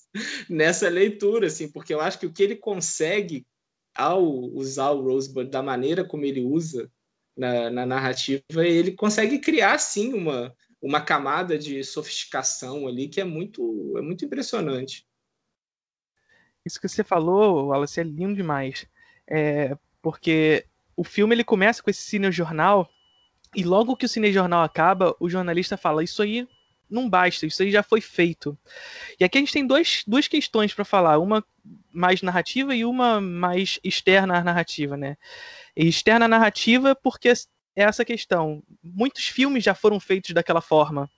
[0.50, 3.46] nessa leitura, assim, porque eu acho que o que ele consegue
[3.94, 6.90] ao usar o Rosebud da maneira como ele usa
[7.36, 13.24] na, na narrativa, ele consegue criar sim uma uma camada de sofisticação ali que é
[13.24, 15.06] muito é muito impressionante.
[16.64, 18.86] Isso que você falou, Wallace, é lindo demais.
[19.28, 20.64] É, porque
[20.96, 22.88] o filme ele começa com esse cinejornal
[23.54, 26.46] e logo que o cinejornal acaba, o jornalista fala: Isso aí
[26.90, 28.56] não basta, isso aí já foi feito.
[29.18, 31.44] E aqui a gente tem dois, duas questões para falar, uma
[31.92, 35.16] mais narrativa e uma mais externa à narrativa, né?
[35.76, 37.34] E externa à narrativa porque é
[37.76, 38.62] essa questão.
[38.82, 41.10] Muitos filmes já foram feitos daquela forma.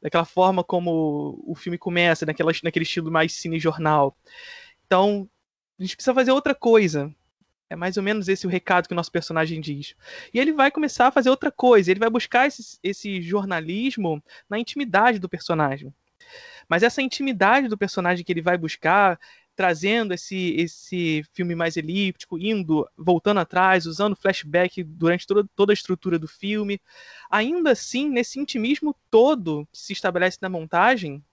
[0.00, 4.16] Daquela forma como o filme começa, naquela, naquele estilo mais cinejornal.
[4.92, 5.26] Então,
[5.78, 7.10] a gente precisa fazer outra coisa.
[7.70, 9.96] É mais ou menos esse o recado que o nosso personagem diz.
[10.34, 11.90] E ele vai começar a fazer outra coisa.
[11.90, 15.94] Ele vai buscar esse, esse jornalismo na intimidade do personagem.
[16.68, 19.18] Mas essa intimidade do personagem que ele vai buscar,
[19.56, 25.74] trazendo esse, esse filme mais elíptico, indo, voltando atrás, usando flashback durante toda, toda a
[25.74, 26.78] estrutura do filme.
[27.30, 31.24] Ainda assim, nesse intimismo todo que se estabelece na montagem,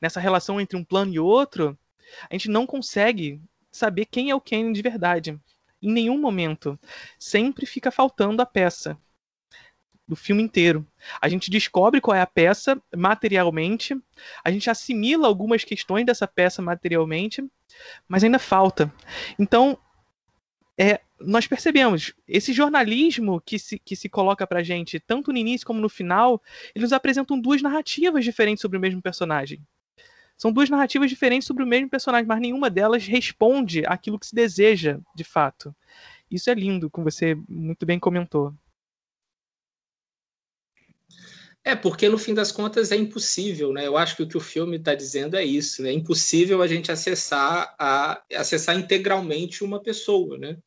[0.00, 1.76] nessa relação entre um plano e outro,
[2.30, 3.40] a gente não consegue
[3.70, 5.38] saber quem é o Kane de verdade.
[5.82, 6.78] Em nenhum momento.
[7.18, 8.98] Sempre fica faltando a peça
[10.06, 10.86] do filme inteiro.
[11.20, 13.96] A gente descobre qual é a peça materialmente,
[14.44, 17.42] a gente assimila algumas questões dessa peça materialmente,
[18.06, 18.92] mas ainda falta.
[19.38, 19.78] Então,
[20.78, 25.66] é, nós percebemos esse jornalismo que se, que se coloca pra gente, tanto no início
[25.66, 26.42] como no final,
[26.74, 29.62] eles apresentam duas narrativas diferentes sobre o mesmo personagem.
[30.36, 34.34] São duas narrativas diferentes sobre o mesmo personagem, mas nenhuma delas responde àquilo que se
[34.34, 35.74] deseja, de fato.
[36.30, 38.52] Isso é lindo, como você muito bem comentou.
[41.66, 43.86] É, porque no fim das contas é impossível, né?
[43.86, 45.88] Eu acho que o que o filme está dizendo é isso, né?
[45.88, 50.58] É impossível a gente acessar a acessar integralmente uma pessoa, né?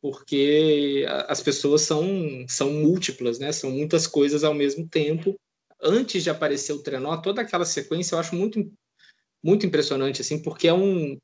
[0.00, 2.08] Porque as pessoas são
[2.48, 3.52] são múltiplas, né?
[3.52, 5.38] São muitas coisas ao mesmo tempo.
[5.82, 8.72] Antes de aparecer o trenó, toda aquela sequência eu acho muito
[9.44, 11.18] muito impressionante assim, porque é um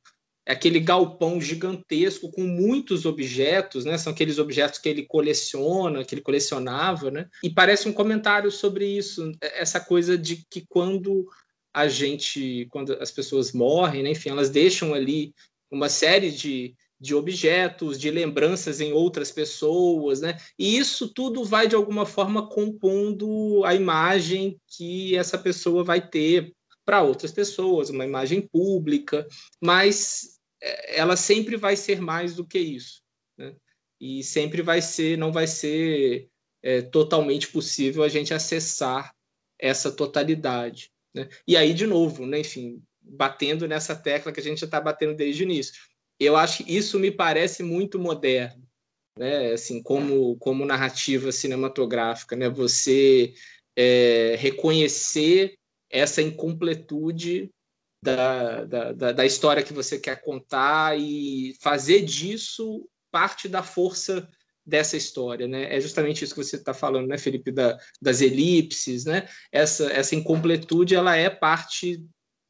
[0.47, 3.97] é aquele galpão gigantesco com muitos objetos, né?
[3.99, 7.29] São aqueles objetos que ele coleciona, que ele colecionava, né?
[7.43, 11.27] E parece um comentário sobre isso, essa coisa de que quando
[11.73, 14.11] a gente, quando as pessoas morrem, né?
[14.11, 15.33] enfim, elas deixam ali
[15.71, 20.37] uma série de, de objetos, de lembranças em outras pessoas, né?
[20.59, 26.53] E isso tudo vai de alguma forma compondo a imagem que essa pessoa vai ter
[26.85, 29.27] para outras pessoas, uma imagem pública,
[29.61, 33.03] mas é, ela sempre vai ser mais do que isso,
[33.39, 33.55] né?
[34.01, 36.29] E sempre vai ser, não vai ser
[36.63, 39.15] é, totalmente possível a gente acessar
[39.59, 41.29] essa totalidade, né?
[41.47, 42.41] E aí de novo, né?
[42.41, 45.75] Enfim, batendo nessa tecla que a gente já está batendo desde o início.
[46.19, 48.63] Eu acho que isso me parece muito moderno,
[49.19, 49.53] né?
[49.53, 52.49] Assim, como como narrativa cinematográfica, né?
[52.49, 53.35] Você
[53.77, 55.60] é, reconhecer
[55.91, 57.51] essa incompletude
[58.03, 64.27] da, da, da, história que você quer contar e fazer disso parte da força
[64.65, 65.75] dessa história, né?
[65.75, 69.29] É justamente isso que você está falando, né, Felipe, da, das elipses, né?
[69.51, 72.03] Essa, essa incompletude, ela é parte,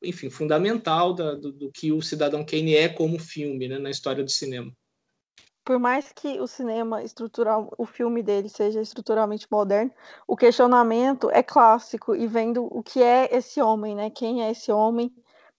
[0.03, 4.23] enfim, fundamental da, do, do, que o Cidadão Kane é como filme, né, na história
[4.23, 4.73] do cinema.
[5.65, 9.93] Por mais que o cinema estrutural, o filme dele seja estruturalmente moderno,
[10.27, 14.11] o questionamento é clássico e vendo o que é esse homem, né?
[14.11, 15.13] Quem é esse homem?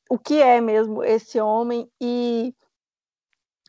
[0.09, 1.89] O que é mesmo esse homem?
[2.01, 2.53] E,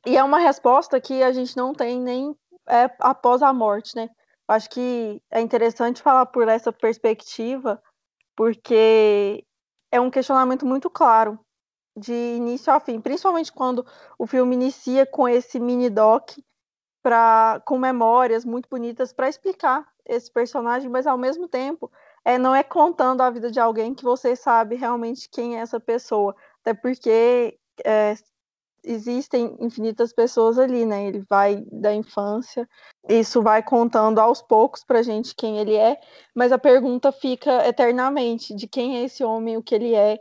[0.06, 2.34] e é uma resposta que a gente não tem nem
[2.68, 4.08] é, após a morte, né?
[4.48, 7.80] Acho que é interessante falar por essa perspectiva,
[8.34, 9.44] porque
[9.90, 11.38] é um questionamento muito claro
[11.96, 13.84] de início ao fim, principalmente quando
[14.18, 16.30] o filme inicia com esse mini doc
[17.02, 21.90] para com memórias muito bonitas para explicar esse personagem, mas ao mesmo tempo
[22.24, 25.80] é, não é contando a vida de alguém que você sabe realmente quem é essa
[25.80, 28.14] pessoa, até porque é,
[28.84, 31.06] existem infinitas pessoas ali, né?
[31.06, 32.68] Ele vai da infância,
[33.08, 36.00] isso vai contando aos poucos pra gente quem ele é,
[36.34, 40.20] mas a pergunta fica eternamente de quem é esse homem, o que ele é,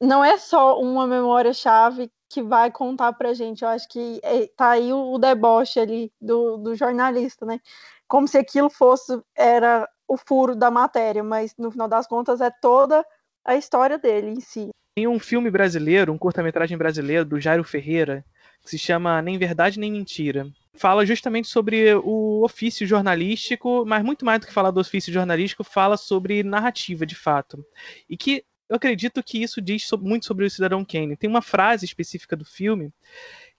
[0.00, 3.62] não é só uma memória-chave que vai contar pra gente.
[3.62, 7.60] Eu acho que é, tá aí o, deboche ali do, do jornalista, né?
[8.08, 12.50] Como se aquilo fosse era o furo da matéria, mas no final das contas é
[12.50, 13.04] toda
[13.44, 14.68] a história dele em si.
[14.94, 18.24] Tem um filme brasileiro, um curta-metragem brasileiro do Jairo Ferreira,
[18.62, 20.46] que se chama Nem Verdade Nem Mentira.
[20.74, 25.64] Fala justamente sobre o ofício jornalístico, mas muito mais do que falar do ofício jornalístico,
[25.64, 27.64] fala sobre narrativa de fato.
[28.08, 31.14] E que eu acredito que isso diz muito sobre o Cidadão Kane.
[31.14, 32.90] Tem uma frase específica do filme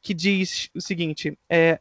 [0.01, 1.79] que diz o seguinte: é,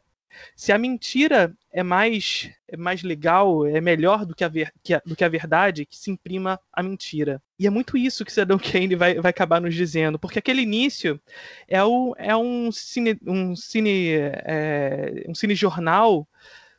[0.55, 4.93] se a mentira é mais, é mais legal, é melhor do que, a ver, que
[4.93, 7.41] a, do que a verdade, que se imprima a mentira.
[7.57, 11.19] E é muito isso que Cidadão Kane vai, vai acabar nos dizendo, porque aquele início
[11.67, 16.27] é, o, é um cine, um cine, é, um cine jornal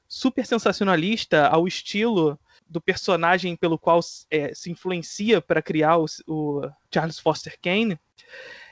[0.06, 2.38] super sensacionalista ao estilo
[2.74, 6.60] do personagem pelo qual é, se influencia para criar o, o,
[6.92, 7.96] Charles Foster Kane,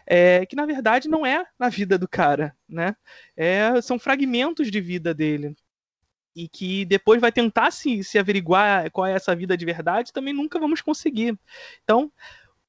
[0.04, 2.96] é, que na verdade não é na vida do cara, né?
[3.36, 5.54] É, são fragmentos de vida dele.
[6.34, 10.34] E que depois vai tentar se, se averiguar qual é essa vida de verdade, também
[10.34, 11.38] nunca vamos conseguir.
[11.84, 12.10] Então,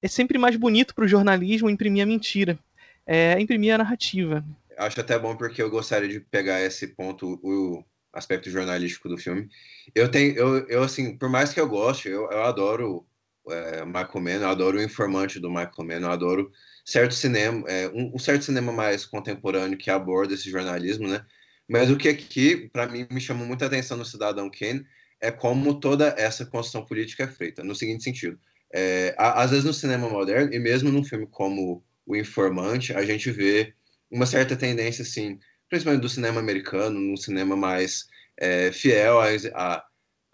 [0.01, 2.59] é sempre mais bonito para o jornalismo imprimir a mentira,
[3.07, 4.45] é, imprimir a narrativa.
[4.77, 9.49] Acho até bom porque eu gostaria de pegar esse ponto, o, aspecto jornalístico do filme.
[9.95, 13.05] Eu tenho, eu, eu assim, por mais que eu goste, eu, eu adoro
[13.49, 16.51] é, Michael Mann, eu adoro o informante do Michael Mann, eu adoro
[16.85, 21.25] certo cinema, é, um, um, certo cinema mais contemporâneo que aborda esse jornalismo, né?
[21.67, 24.85] Mas o que aqui, para mim, me chamou muita atenção no Cidadão Kane
[25.19, 28.37] é como toda essa construção política é feita, no seguinte sentido.
[28.73, 33.31] É, às vezes no cinema moderno, e mesmo num filme como O Informante, a gente
[33.31, 33.73] vê
[34.11, 35.39] uma certa tendência, assim,
[35.73, 38.05] principalmente do cinema americano, num cinema mais
[38.37, 39.85] é, fiel a, a,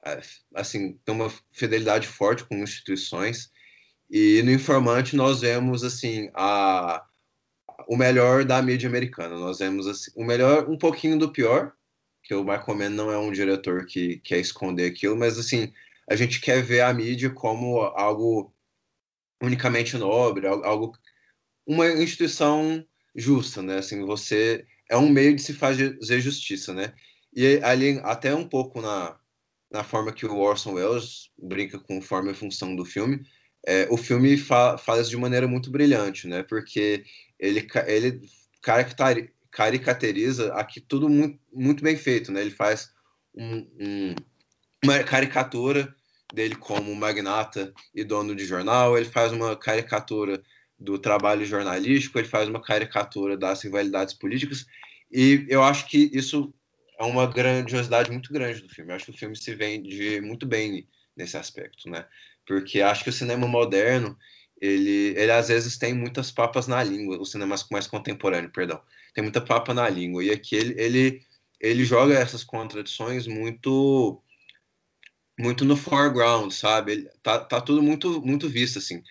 [0.04, 0.20] a,
[0.56, 3.50] assim, tem uma fidelidade forte com instituições.
[4.10, 7.06] E no Informante nós vemos assim a
[7.88, 9.40] o melhor da mídia americana.
[9.40, 11.72] Nós vemos assim, o melhor, um pouquinho do pior,
[12.22, 15.72] que o Michael Mann não é um diretor que quer esconder aquilo, mas assim,
[16.10, 18.54] a gente quer ver a mídia como algo
[19.42, 20.92] unicamente nobre, algo
[21.66, 22.86] uma instituição
[23.16, 23.78] justa, né?
[23.78, 26.94] Assim, você é um meio de se fazer justiça, né?
[27.34, 29.18] E ali, até um pouco na,
[29.72, 33.22] na forma que o Orson Welles brinca com forma e função do filme,
[33.66, 36.44] é, o filme fa faz de maneira muito brilhante, né?
[36.44, 37.04] Porque
[37.40, 38.22] ele, ele
[39.52, 42.42] caricaturiza aqui tudo muito, muito bem feito, né?
[42.42, 42.92] Ele faz
[43.36, 44.16] um, um,
[44.84, 45.94] uma caricatura
[46.34, 50.42] dele como magnata e dono de jornal, ele faz uma caricatura
[50.80, 54.66] do trabalho jornalístico, ele faz uma caricatura das rivalidades políticas,
[55.12, 56.54] e eu acho que isso
[57.00, 58.92] é uma grandiosidade muito grande do filme.
[58.92, 62.06] Eu acho que o filme se vende muito bem nesse aspecto, né?
[62.46, 64.18] Porque acho que o cinema moderno,
[64.62, 68.82] ele, ele às vezes tem muitas papas na língua, o cinema mais contemporâneo, perdão,
[69.14, 71.22] tem muita papa na língua, e aqui ele, ele,
[71.60, 74.22] ele joga essas contradições muito
[75.40, 76.92] muito no foreground, sabe?
[76.92, 79.02] Ele, tá, tá tudo muito muito visto assim.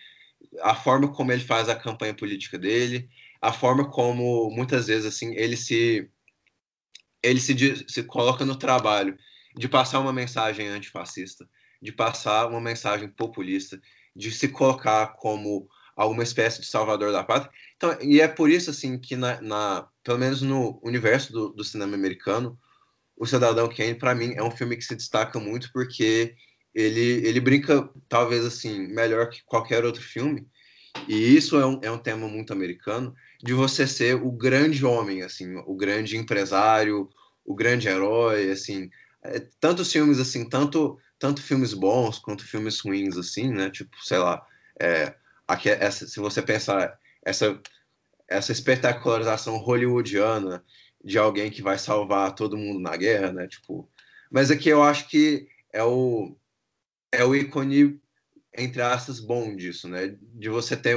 [0.61, 3.09] A forma como ele faz a campanha política dele,
[3.41, 6.09] a forma como muitas vezes assim ele se
[7.21, 9.17] ele se, se coloca no trabalho
[9.55, 11.47] de passar uma mensagem antifascista,
[11.81, 13.79] de passar uma mensagem populista,
[14.15, 17.51] de se colocar como alguma espécie de salvador da pátria.
[17.75, 21.63] Então, e é por isso assim que na, na pelo menos no universo do, do
[21.63, 22.57] cinema americano,
[23.17, 26.35] o Cidadão Kane, para mim, é um filme que se destaca muito porque
[26.79, 30.47] ele, ele brinca, talvez assim, melhor que qualquer outro filme,
[31.07, 35.21] e isso é um, é um tema muito americano, de você ser o grande homem,
[35.21, 37.09] assim, o grande empresário,
[37.45, 38.89] o grande herói, assim,
[39.23, 44.17] é, tantos filmes, assim, tanto, tanto filmes bons quanto filmes ruins, assim, né, tipo, sei
[44.17, 44.45] lá,
[44.79, 45.13] é,
[45.47, 47.59] aqui, essa, se você pensar, essa,
[48.27, 50.63] essa espetacularização hollywoodiana
[51.03, 53.47] de alguém que vai salvar todo mundo na guerra, né?
[53.47, 53.89] Tipo,
[54.31, 56.35] mas aqui eu acho que é o
[57.11, 57.99] é o ícone
[58.57, 60.15] entre aspas bom disso, né?
[60.21, 60.95] De você ter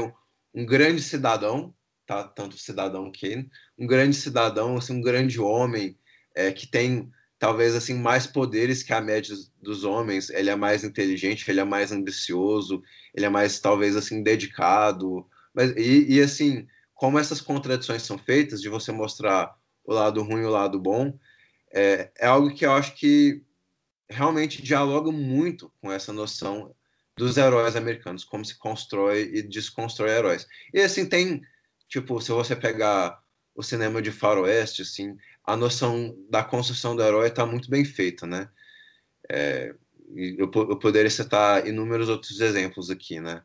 [0.55, 1.75] um grande cidadão,
[2.07, 2.25] tá?
[2.25, 3.49] Tanto cidadão Kane,
[3.79, 5.97] um grande cidadão, assim, um grande homem
[6.35, 10.31] é, que tem talvez assim mais poderes que a média dos homens.
[10.31, 12.83] Ele é mais inteligente, ele é mais ambicioso,
[13.15, 15.27] ele é mais talvez assim dedicado.
[15.55, 19.55] Mas e, e assim, como essas contradições são feitas de você mostrar
[19.85, 21.19] o lado ruim e o lado bom,
[21.75, 23.43] é, é algo que eu acho que
[24.13, 26.75] realmente dialoga muito com essa noção
[27.17, 30.47] dos heróis americanos, como se constrói e desconstrói heróis.
[30.73, 31.43] E assim tem,
[31.89, 33.21] tipo, se você pegar
[33.55, 38.27] o cinema de faroeste, assim, a noção da construção do herói está muito bem feita,
[38.27, 38.49] né?
[39.31, 39.75] É,
[40.15, 43.43] eu, eu poderia citar inúmeros outros exemplos aqui, né?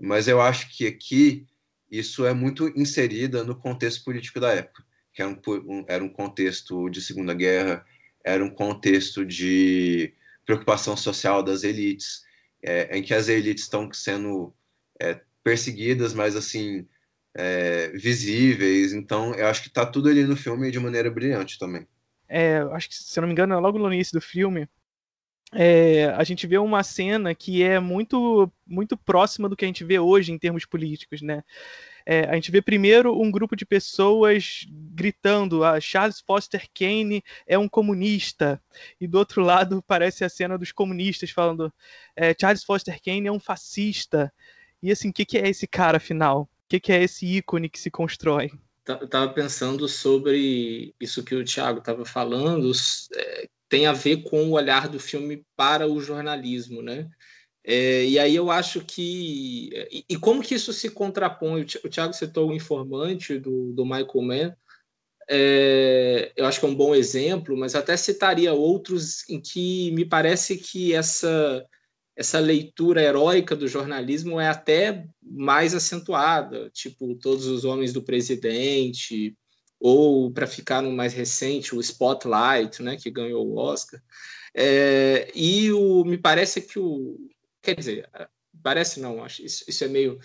[0.00, 1.46] Mas eu acho que aqui
[1.90, 4.84] isso é muito inserida no contexto político da época
[5.14, 7.86] que era um, era um contexto de Segunda Guerra,
[8.24, 10.14] era um contexto de
[10.46, 12.22] preocupação social das elites,
[12.62, 14.54] é, em que as elites estão sendo
[15.00, 16.86] é, perseguidas, mas assim
[17.34, 18.92] é, visíveis.
[18.92, 21.86] Então, eu acho que está tudo ali no filme de maneira brilhante também.
[22.28, 24.66] É, acho que se eu não me engano, é logo no início do filme,
[25.52, 29.84] é, a gente vê uma cena que é muito muito próxima do que a gente
[29.84, 31.44] vê hoje em termos políticos, né?
[32.06, 37.58] É, a gente vê primeiro um grupo de pessoas gritando: ah, Charles Foster Kane é
[37.58, 38.60] um comunista.
[39.00, 41.72] E do outro lado parece a cena dos comunistas falando:
[42.14, 44.32] é, Charles Foster Kane é um fascista.
[44.82, 46.42] E assim, o que, que, é esse cara afinal?
[46.42, 48.50] O que, que, é esse ícone que se constrói?
[48.86, 52.70] Eu estava pensando sobre isso que o Thiago estava falando,
[53.16, 57.08] é, tem a ver com o olhar do filme para o jornalismo, né?
[57.66, 59.70] É, e aí eu acho que.
[59.90, 61.62] E, e, como que isso se contrapõe?
[61.62, 64.56] O Thiago citou o informante do, do Michael Mann.
[65.28, 70.04] É, eu acho que é um bom exemplo, mas até citaria outros em que me
[70.04, 71.66] parece que essa,
[72.14, 79.34] essa leitura heróica do jornalismo é até mais acentuada, tipo Todos os Homens do Presidente,
[79.80, 84.02] ou para ficar no mais recente, o Spotlight, né, que ganhou o Oscar.
[84.54, 87.18] É, e o, me parece que o,
[87.64, 88.10] Quer dizer,
[88.62, 90.18] parece não, acho isso, isso é meio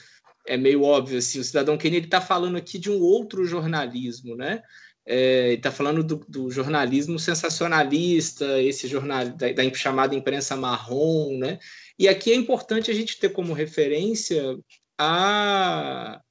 [0.45, 1.39] é meio óbvio assim.
[1.39, 4.61] O cidadão Kane ele está falando aqui de um outro jornalismo, né?
[5.05, 11.59] É, está falando do, do, jornalismo sensacionalista, esse jornal da, da, chamada imprensa marrom, né?
[11.97, 14.57] E aqui é importante a gente ter como referência
[14.97, 16.21] a,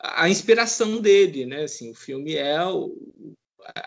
[0.00, 1.64] a inspiração dele, né?
[1.64, 2.96] Assim, o filme é o,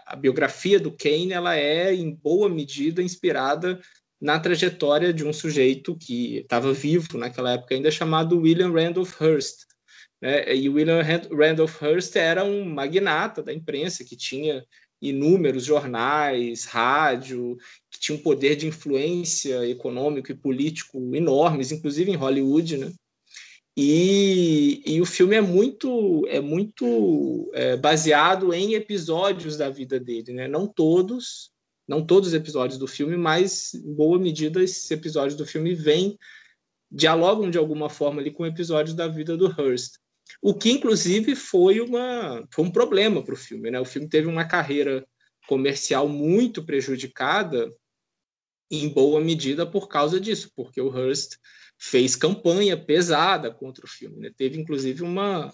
[0.06, 3.80] a biografia do Kane, ela é em boa medida inspirada
[4.20, 9.66] na trajetória de um sujeito que estava vivo naquela época ainda chamado William Randolph Hearst.
[10.22, 10.56] Né?
[10.56, 11.02] E William
[11.32, 14.66] Randolph Hearst era um magnata da imprensa que tinha
[15.00, 17.56] inúmeros jornais, rádio,
[17.92, 22.92] que tinha um poder de influência econômico e político enormes, inclusive em Hollywood, né?
[23.80, 30.34] E, e o filme é muito é muito é, baseado em episódios da vida dele,
[30.34, 30.48] né?
[30.48, 31.52] Não todos,
[31.88, 36.18] não todos os episódios do filme, mas em boa medida esses episódios do filme vêm
[36.92, 39.96] dialogam de alguma forma ali com episódios da vida do Hearst.
[40.42, 43.80] O que inclusive foi uma foi um problema para o filme, né?
[43.80, 45.06] O filme teve uma carreira
[45.48, 47.74] comercial muito prejudicada
[48.70, 51.38] em boa medida por causa disso, porque o Hearst
[51.78, 54.20] fez campanha pesada contra o filme.
[54.20, 54.32] Né?
[54.36, 55.54] Teve, inclusive, uma,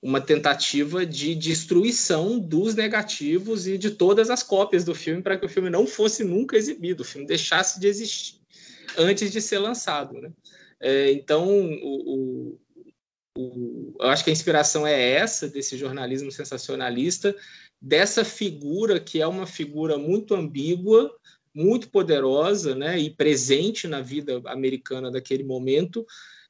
[0.00, 5.46] uma tentativa de destruição dos negativos e de todas as cópias do filme para que
[5.46, 8.38] o filme não fosse nunca exibido, o filme deixasse de existir
[8.96, 10.20] antes de ser lançado.
[10.20, 10.30] Né?
[10.80, 12.58] É, então, o, o,
[13.36, 17.34] o, eu acho que a inspiração é essa, desse jornalismo sensacionalista,
[17.80, 21.12] dessa figura que é uma figura muito ambígua,
[21.54, 26.06] muito poderosa né, e presente na vida americana daquele momento.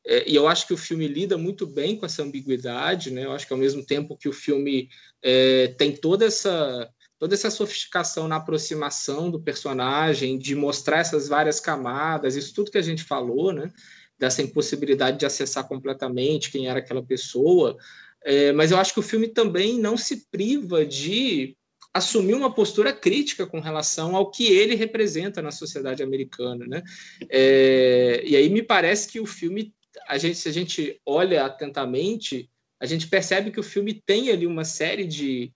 [0.08, 3.10] É, e eu acho que o filme lida muito bem com essa ambiguidade.
[3.10, 3.26] Né?
[3.26, 4.88] Eu acho que, ao mesmo tempo que o filme
[5.22, 6.88] é, tem toda essa,
[7.18, 12.78] toda essa sofisticação na aproximação do personagem, de mostrar essas várias camadas, isso tudo que
[12.78, 13.70] a gente falou, né?
[14.18, 17.76] dessa impossibilidade de acessar completamente quem era aquela pessoa.
[18.24, 21.56] É, mas eu acho que o filme também não se priva de
[21.94, 26.82] assumir uma postura crítica com relação ao que ele representa na sociedade americana, né?
[27.30, 29.72] É, e aí me parece que o filme,
[30.08, 32.50] a gente, se a gente olha atentamente,
[32.80, 35.52] a gente percebe que o filme tem ali uma série de,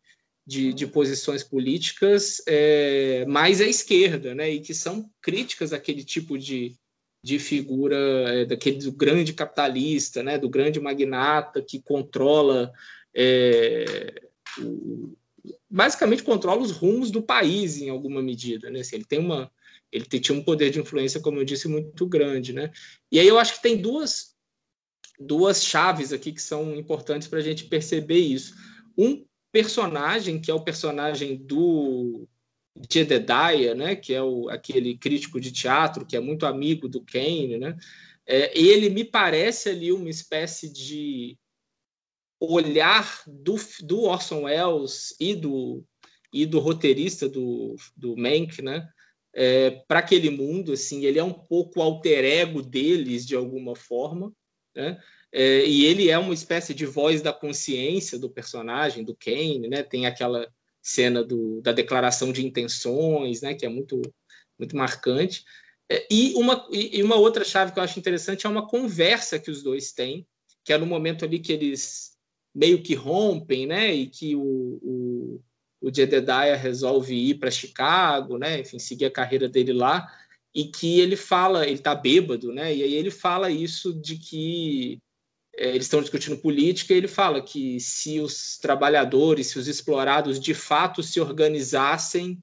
[0.47, 4.51] de, de posições políticas é, mais à esquerda, né?
[4.51, 6.75] E que são críticas àquele tipo de,
[7.25, 10.37] de figura é, daquele do grande capitalista, né?
[10.37, 12.71] Do grande magnata que controla
[13.15, 14.29] é,
[14.59, 15.17] o,
[15.69, 18.81] basicamente controla os rumos do país em alguma medida, né?
[18.81, 19.51] Assim, ele tem uma
[19.91, 22.73] ele tinha um poder de influência, como eu disse, muito grande, né?
[23.11, 24.32] E aí eu acho que tem duas
[25.27, 28.55] duas chaves aqui que são importantes para a gente perceber isso.
[28.97, 32.27] Um personagem que é o personagem do
[32.91, 33.97] Jedediah, né?
[33.97, 37.77] Que é o, aquele crítico de teatro que é muito amigo do Kane, né?
[38.27, 41.37] É, ele me parece ali uma espécie de
[42.41, 45.85] olhar do, do Orson Welles e do,
[46.33, 48.89] e do roteirista do, do Mank, né?
[49.35, 54.33] É, para aquele mundo, assim, ele é um pouco alter ego deles de alguma forma,
[54.75, 55.01] né?
[55.31, 59.83] É, e ele é uma espécie de voz da consciência do personagem, do Kane, né?
[59.83, 60.47] Tem aquela
[60.83, 63.55] cena do, da declaração de intenções, né?
[63.55, 64.03] Que é muito
[64.59, 65.45] muito marcante.
[65.91, 69.51] É, e uma e uma outra chave que eu acho interessante é uma conversa que
[69.51, 70.27] os dois têm,
[70.65, 72.13] que é no momento ali que eles
[72.55, 73.93] meio que rompem, né?
[73.95, 74.43] E que o,
[74.83, 75.41] o,
[75.81, 78.61] o Jedediah resolve ir para Chicago, né?
[78.61, 80.07] Enfim, seguir a carreira dele lá.
[80.55, 82.75] E que ele fala, ele está bêbado, né?
[82.75, 84.99] E aí ele fala isso de que
[85.57, 90.41] é, eles estão discutindo política e ele fala que se os trabalhadores, se os explorados
[90.41, 92.39] de fato se organizassem,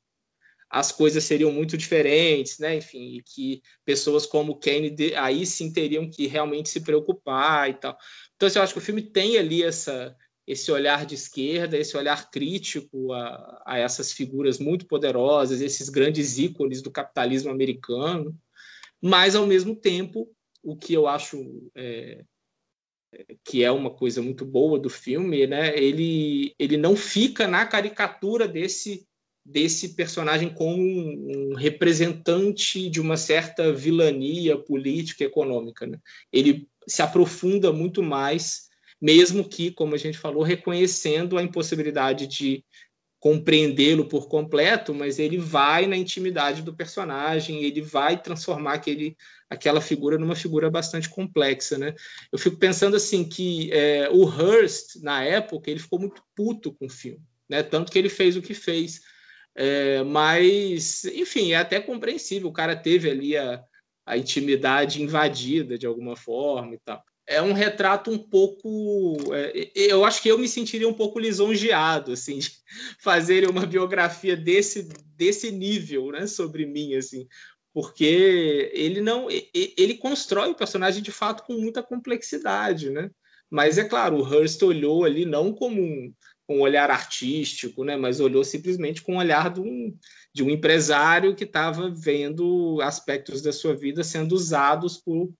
[0.69, 2.75] as coisas seriam muito diferentes, né?
[2.75, 7.97] Enfim, e que pessoas como Kennedy aí sim teriam que realmente se preocupar e tal.
[8.35, 10.15] Então, assim, eu acho que o filme tem ali essa,
[10.49, 16.39] esse olhar de esquerda, esse olhar crítico a, a essas figuras muito poderosas, esses grandes
[16.39, 18.35] ícones do capitalismo americano,
[18.99, 20.27] mas, ao mesmo tempo,
[20.63, 22.23] o que eu acho é,
[23.43, 25.77] que é uma coisa muito boa do filme, né?
[25.77, 29.07] Ele, ele não fica na caricatura desse
[29.45, 35.87] desse personagem como um, representante de uma certa vilania política econômica.
[35.87, 35.97] Né?
[36.31, 38.68] Ele se aprofunda muito mais,
[39.01, 42.63] mesmo que, como a gente falou, reconhecendo a impossibilidade de
[43.19, 49.15] compreendê-lo por completo, mas ele vai na intimidade do personagem, ele vai transformar aquele,
[49.49, 51.93] aquela figura numa figura bastante complexa, né?
[52.31, 56.85] Eu fico pensando assim que é, o Hearst na época ele ficou muito puto com
[56.85, 57.61] o filme, né?
[57.61, 59.01] Tanto que ele fez o que fez,
[59.53, 62.47] é, mas enfim é até compreensível.
[62.47, 63.61] O cara teve ali a,
[64.05, 67.03] a intimidade invadida de alguma forma e tal.
[67.31, 69.19] É um retrato um pouco.
[69.35, 72.49] É, eu acho que eu me sentiria um pouco lisonjeado, assim, de
[72.99, 77.27] fazer uma biografia desse, desse nível, né, sobre mim, assim,
[77.71, 79.27] porque ele não.
[79.29, 83.11] Ele constrói o personagem de fato com muita complexidade, né?
[83.47, 86.11] Mas é claro, o Hearst olhou ali não como um,
[86.49, 89.95] um olhar artístico, né, mas olhou simplesmente com o olhar de um,
[90.33, 95.31] de um empresário que estava vendo aspectos da sua vida sendo usados por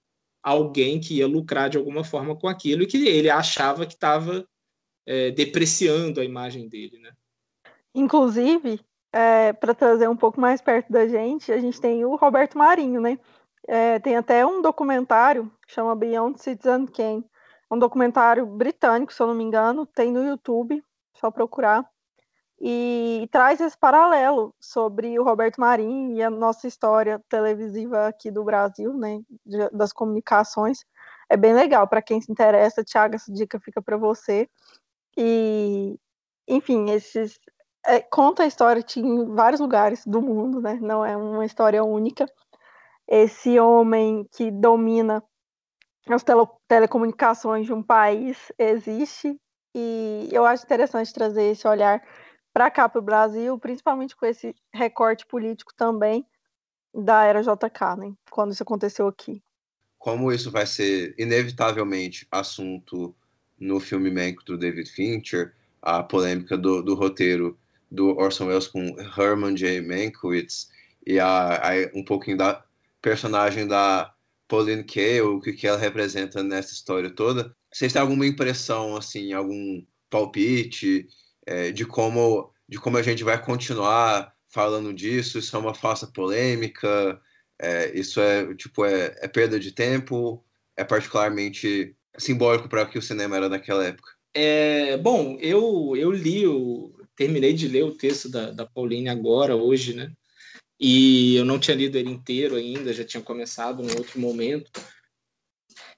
[0.42, 4.48] alguém que ia lucrar de alguma forma com aquilo e que ele achava que estava
[5.06, 7.12] é, depreciando a imagem dele, né?
[7.94, 8.80] Inclusive,
[9.12, 13.02] é, para trazer um pouco mais perto da gente, a gente tem o Roberto Marinho,
[13.02, 13.20] né?
[13.68, 17.26] É, tem até um documentário que chama Beyond Citizen Kane,
[17.72, 20.84] um documentário britânico, se eu não me engano, tem no YouTube,
[21.16, 21.88] só procurar.
[22.62, 28.44] E traz esse paralelo sobre o Roberto Marinho e a nossa história televisiva aqui do
[28.44, 29.22] Brasil, né,
[29.72, 30.86] das comunicações.
[31.30, 34.50] É bem legal para quem se interessa, Thiago, essa dica fica para você.
[35.18, 35.98] E,
[36.48, 37.40] enfim, esses
[37.86, 40.78] é, conta a história em vários lugares do mundo, né?
[40.82, 42.26] Não é uma história única.
[43.08, 45.24] Esse homem que domina
[46.10, 49.40] as tele telecomunicações de um país existe
[49.76, 52.02] e eu acho interessante trazer esse olhar
[52.60, 56.26] para cá para o Brasil, principalmente com esse recorte político também
[56.94, 58.14] da era JK, né?
[58.30, 59.42] Quando isso aconteceu aqui.
[59.98, 63.16] Como isso vai ser inevitavelmente assunto
[63.58, 67.58] no filme Mank do David Fincher, a polêmica do, do roteiro
[67.90, 69.80] do Orson Welles com Herman J.
[69.82, 70.70] Mankiewicz
[71.08, 72.62] e a, a, um pouquinho da
[73.02, 74.14] personagem da
[74.50, 77.56] Pauline Kael, o que, que ela representa nessa história toda.
[77.72, 81.08] Vocês têm alguma impressão, assim, algum palpite
[81.50, 85.40] é, de como de como a gente vai continuar falando disso?
[85.40, 87.20] Isso é uma falsa polêmica?
[87.60, 90.46] É, isso é tipo é, é perda de tempo?
[90.78, 94.12] É particularmente simbólico para o que o cinema era naquela época?
[94.32, 99.56] É, bom, eu, eu li, o, terminei de ler o texto da, da Pauline agora,
[99.56, 100.12] hoje, né?
[100.80, 104.70] E eu não tinha lido ele inteiro ainda, já tinha começado num outro momento.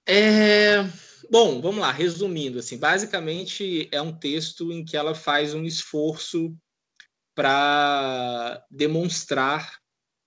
[0.08, 0.86] É,
[1.32, 6.54] bom, vamos lá, resumindo, assim, basicamente é um texto em que ela faz um esforço
[7.34, 9.80] para demonstrar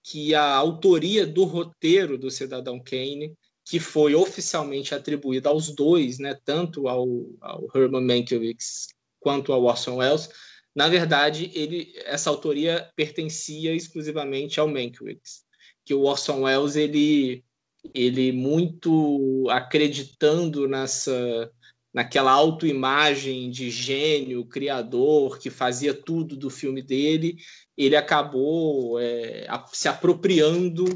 [0.03, 6.39] que a autoria do roteiro do Cidadão Kane que foi oficialmente atribuída aos dois, né,
[6.45, 7.07] tanto ao,
[7.41, 8.89] ao Herman Mankiewicz
[9.19, 10.29] quanto ao Orson Welles,
[10.75, 15.45] na verdade, ele, essa autoria pertencia exclusivamente ao Mankiewicz,
[15.85, 17.45] que o Orson Welles ele,
[17.93, 21.51] ele muito acreditando nessa
[21.95, 27.37] naquela autoimagem de gênio, criador, que fazia tudo do filme dele,
[27.79, 30.87] ele acabou é, se apropriando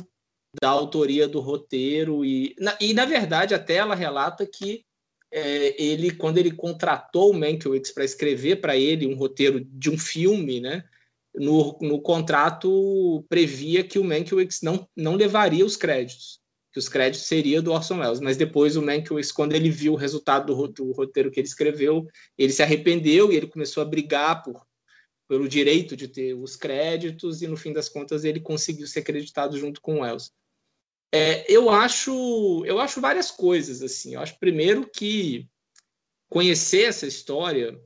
[0.61, 4.85] da autoria do roteiro e na, e na verdade até ela relata que
[5.31, 9.99] é, ele quando ele contratou o Mankiewicz para escrever para ele um roteiro de um
[9.99, 10.83] filme, né?
[11.35, 16.41] No, no contrato previa que o Mankiewicz não, não levaria os créditos,
[16.79, 19.97] que os créditos seriam do Orson Welles, mas depois o Mankiewicz, quando ele viu o
[19.97, 22.07] resultado do, do roteiro que ele escreveu,
[22.37, 24.67] ele se arrependeu e ele começou a brigar por
[25.27, 29.59] pelo direito de ter os créditos e no fim das contas ele conseguiu ser acreditado
[29.59, 30.31] junto com o Wells.
[31.13, 34.15] É, eu acho eu acho várias coisas assim.
[34.15, 35.47] Eu acho primeiro que
[36.31, 37.79] conhecer essa história,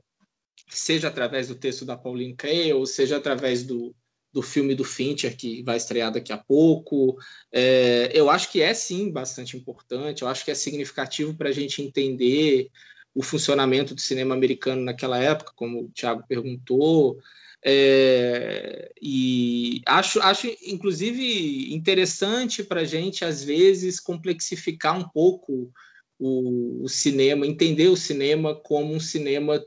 [0.69, 3.93] seja através do texto da Pauline Kael, seja através do,
[4.33, 7.17] do filme do Fincher que vai estrear daqui a pouco,
[7.51, 10.23] é, eu acho que é sim bastante importante.
[10.23, 12.69] Eu acho que é significativo para a gente entender
[13.13, 17.19] o funcionamento do cinema americano naquela época, como o Thiago perguntou.
[17.65, 25.71] É, e acho, acho, inclusive, interessante para a gente, às vezes, complexificar um pouco
[26.19, 29.63] o, o, cinema, entender o cinema como um cinema.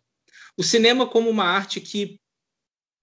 [0.57, 2.19] O cinema como uma arte que,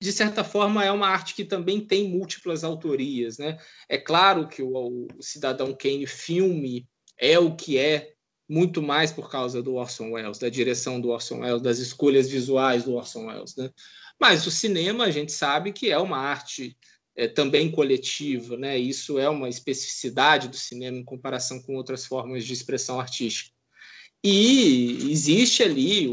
[0.03, 3.37] de certa forma, é uma arte que também tem múltiplas autorias.
[3.37, 3.57] Né?
[3.87, 6.85] É claro que o, o Cidadão Kane filme
[7.17, 8.11] é o que é
[8.47, 12.83] muito mais por causa do Orson Welles, da direção do Orson Welles, das escolhas visuais
[12.83, 13.55] do Orson Welles.
[13.55, 13.69] Né?
[14.19, 16.77] Mas o cinema, a gente sabe que é uma arte
[17.15, 18.77] é, também coletiva, né?
[18.77, 23.55] Isso é uma especificidade do cinema em comparação com outras formas de expressão artística.
[24.21, 26.09] E existe ali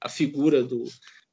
[0.00, 0.84] a figura do,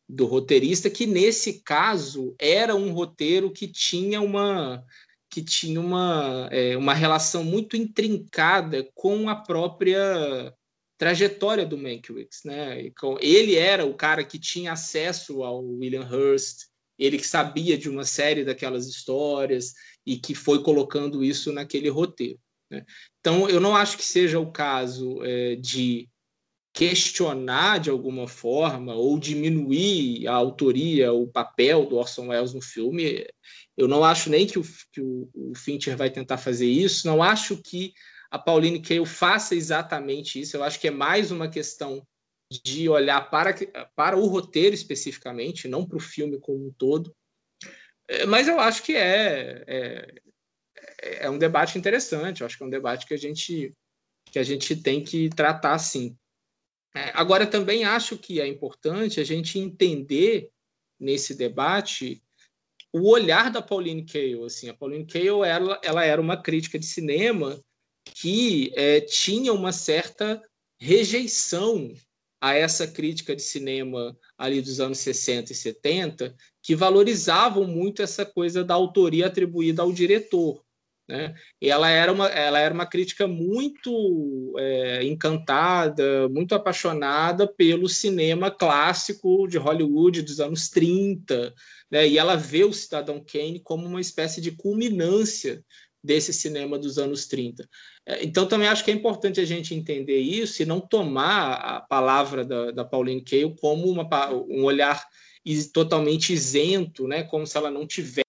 [0.08, 4.84] do roteirista, que nesse caso era um roteiro que tinha uma
[5.30, 10.54] que tinha uma, é, uma relação muito intrincada com a própria
[10.98, 12.90] trajetória do Mankiewicz, né?
[13.20, 18.06] Ele era o cara que tinha acesso ao William Hearst, ele que sabia de uma
[18.06, 19.74] série daquelas histórias
[20.06, 22.40] e que foi colocando isso naquele roteiro.
[22.72, 22.86] Né?
[23.20, 26.10] Então, eu não acho que seja o caso é, de
[26.76, 33.26] questionar de alguma forma ou diminuir a autoria, o papel do Orson Welles no filme.
[33.78, 37.08] Eu não acho nem que o, que o, o Fincher vai tentar fazer isso.
[37.08, 37.94] Não acho que
[38.30, 40.58] a Pauline Kael faça exatamente isso.
[40.58, 42.06] Eu acho que é mais uma questão
[42.52, 43.56] de olhar para,
[43.96, 47.16] para o roteiro especificamente, não para o filme como um todo.
[48.10, 50.16] É, mas eu acho que é, é,
[51.22, 52.42] é, um debate interessante.
[52.42, 53.72] Eu acho que é um debate que a gente,
[54.30, 56.14] que a gente tem que tratar assim.
[56.96, 60.50] É, agora, também acho que é importante a gente entender
[60.98, 62.24] nesse debate
[62.94, 64.46] o olhar da Pauline Kael.
[64.46, 67.62] Assim, a Pauline Kael ela, ela era uma crítica de cinema
[68.14, 70.42] que é, tinha uma certa
[70.80, 71.94] rejeição
[72.40, 78.26] a essa crítica de cinema ali dos anos 60 e 70, que valorizavam muito essa
[78.26, 80.64] coisa da autoria atribuída ao diretor.
[81.08, 81.36] Né?
[81.62, 89.48] Ela era uma, ela era uma crítica muito é, encantada, muito apaixonada pelo cinema clássico
[89.48, 91.54] de Hollywood dos anos 30,
[91.92, 92.08] né?
[92.08, 95.64] e ela vê o Cidadão Kane como uma espécie de culminância
[96.04, 97.68] desse cinema dos anos 30.
[98.06, 101.82] É, então, também acho que é importante a gente entender isso e não tomar a
[101.82, 104.08] palavra da, da Pauline Kael como uma,
[104.48, 105.04] um olhar
[105.74, 107.24] totalmente isento, né?
[107.24, 108.25] como se ela não tivesse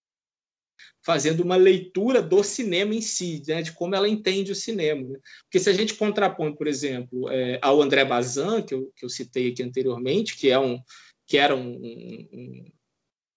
[1.07, 5.09] fazendo uma leitura do cinema em si, né, de como ela entende o cinema.
[5.09, 5.21] Né?
[5.45, 9.09] Porque se a gente contrapõe, por exemplo, é, ao André Bazin, que eu, que eu
[9.09, 10.81] citei aqui anteriormente, que, é um,
[11.25, 12.65] que era um, um, um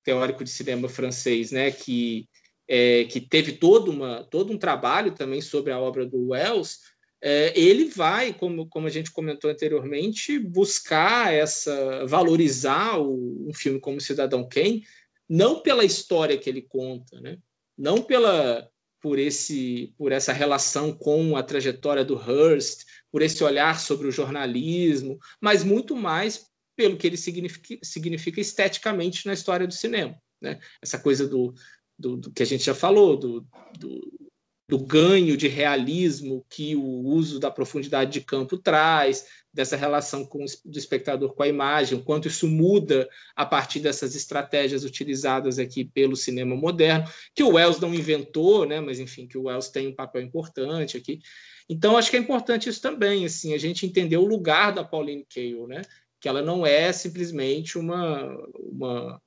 [0.03, 2.27] teórico de cinema francês, né, que,
[2.67, 6.79] é, que teve todo, uma, todo um trabalho também sobre a obra do Wells,
[7.21, 13.79] é, ele vai, como, como a gente comentou anteriormente, buscar essa valorizar o, um filme
[13.79, 14.83] como Cidadão Kane,
[15.29, 17.37] não pela história que ele conta, né?
[17.79, 18.69] Não pela
[19.01, 24.11] por esse por essa relação com a trajetória do Hearst, por esse olhar sobre o
[24.11, 30.59] jornalismo, mas muito mais pelo que ele significa, significa esteticamente na história do cinema, né?
[30.81, 31.53] Essa coisa do,
[31.97, 34.28] do, do que a gente já falou, do, do,
[34.69, 40.45] do ganho de realismo que o uso da profundidade de campo traz, dessa relação com,
[40.63, 45.83] do espectador com a imagem, o quanto isso muda a partir dessas estratégias utilizadas aqui
[45.83, 49.87] pelo cinema moderno, que o Wells não inventou, né, mas enfim, que o Wells tem
[49.87, 51.19] um papel importante aqui.
[51.67, 55.25] Então, acho que é importante isso também, assim, a gente entender o lugar da Pauline
[55.33, 55.81] Kael, né,
[56.21, 59.19] que ela não é simplesmente uma, uma,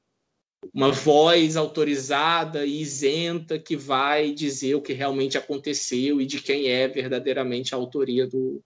[0.72, 6.68] uma voz autorizada e isenta que vai dizer o que realmente aconteceu e de quem
[6.68, 8.62] é verdadeiramente a autoria do,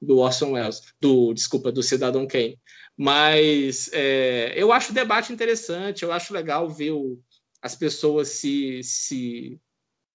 [0.00, 2.58] do Orson Welles, do desculpa, do Cidadão Kane.
[2.96, 7.18] Mas é, eu acho o debate interessante, eu acho legal ver o,
[7.62, 9.58] as pessoas se, se,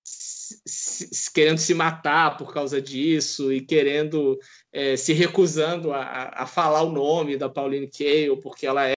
[0.03, 4.37] se, se, querendo se matar por causa disso e querendo
[4.71, 8.93] é, se recusando a, a falar o nome da Pauline Kael porque ela é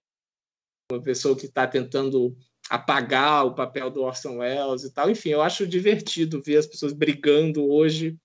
[0.91, 2.35] uma pessoa que está tentando
[2.69, 5.09] apagar o papel do Orson Welles e tal.
[5.09, 8.17] Enfim, eu acho divertido ver as pessoas brigando hoje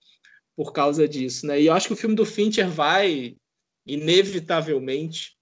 [0.56, 1.60] por causa disso, né?
[1.60, 3.36] E eu acho que o filme do Fincher vai
[3.86, 5.36] inevitavelmente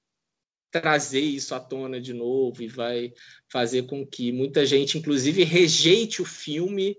[0.71, 3.13] trazer isso à tona de novo e vai
[3.51, 6.97] fazer com que muita gente, inclusive, rejeite o filme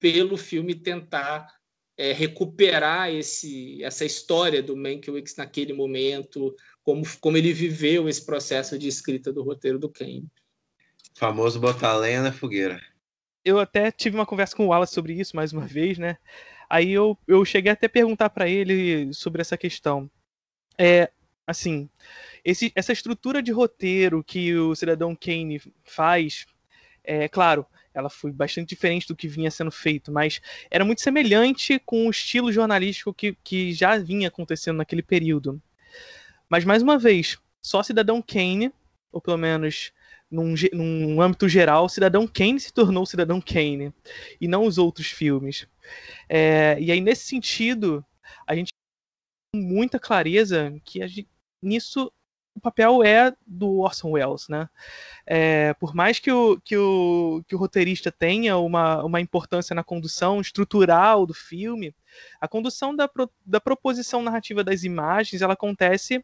[0.00, 1.46] pelo filme tentar
[1.96, 8.78] é, recuperar esse, essa história do Mankiewicz naquele momento, como, como ele viveu esse processo
[8.78, 10.26] de escrita do roteiro do Kane.
[11.14, 12.80] Famoso botar lenha na fogueira.
[13.44, 16.16] Eu até tive uma conversa com o Wallace sobre isso mais uma vez, né?
[16.70, 20.10] Aí eu, eu cheguei até a perguntar para ele sobre essa questão.
[20.78, 21.10] É,
[21.46, 21.88] assim,
[22.44, 26.46] esse, essa estrutura de roteiro que o Cidadão Kane faz,
[27.04, 31.78] é claro, ela foi bastante diferente do que vinha sendo feito, mas era muito semelhante
[31.80, 35.60] com o estilo jornalístico que, que já vinha acontecendo naquele período.
[36.52, 38.70] Mas, mais uma vez, só Cidadão Kane,
[39.10, 39.90] ou pelo menos
[40.30, 43.90] num, num âmbito geral, Cidadão Kane se tornou Cidadão Kane,
[44.38, 45.66] e não os outros filmes.
[46.28, 48.04] É, e aí, nesse sentido,
[48.46, 48.70] a gente
[49.50, 51.26] tem muita clareza que gente,
[51.62, 52.12] nisso
[52.54, 54.68] o papel é do Orson Welles, né?
[55.26, 59.82] É, por mais que o, que, o, que o roteirista tenha uma, uma importância na
[59.82, 61.94] condução estrutural do filme,
[62.38, 66.22] a condução da, pro, da proposição narrativa das imagens ela acontece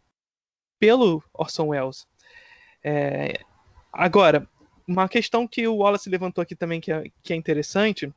[0.79, 2.07] pelo Orson Welles.
[2.83, 3.41] É,
[3.99, 4.49] Agora,
[4.87, 8.15] uma questão que o Wallace levantou aqui também que é, que é interessante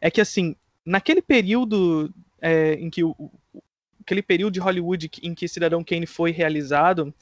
[0.00, 0.54] é que, assim,
[0.84, 3.16] naquele período é, em que o,
[4.00, 7.14] aquele período de Hollywood em que Cidadão Kane foi realizado,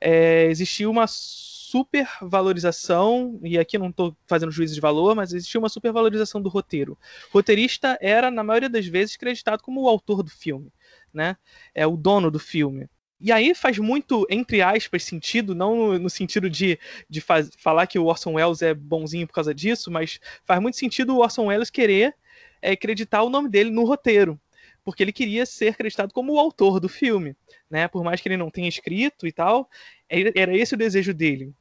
[0.00, 5.70] é, existiu uma supervalorização, e aqui não estou fazendo juízo de valor, mas existia uma
[5.70, 6.98] supervalorização do roteiro.
[7.30, 10.70] O roteirista era, na maioria das vezes, acreditado como o autor do filme,
[11.12, 11.36] né?
[11.74, 12.88] É o dono do filme.
[13.24, 17.86] E aí faz muito, entre aspas, sentido, não no, no sentido de, de faz, falar
[17.86, 21.46] que o Orson Welles é bonzinho por causa disso, mas faz muito sentido o Orson
[21.46, 22.14] Welles querer
[22.60, 24.38] é, acreditar o nome dele no roteiro,
[24.84, 27.34] porque ele queria ser acreditado como o autor do filme,
[27.70, 27.88] né?
[27.88, 29.70] Por mais que ele não tenha escrito e tal,
[30.06, 31.54] era esse o desejo dele.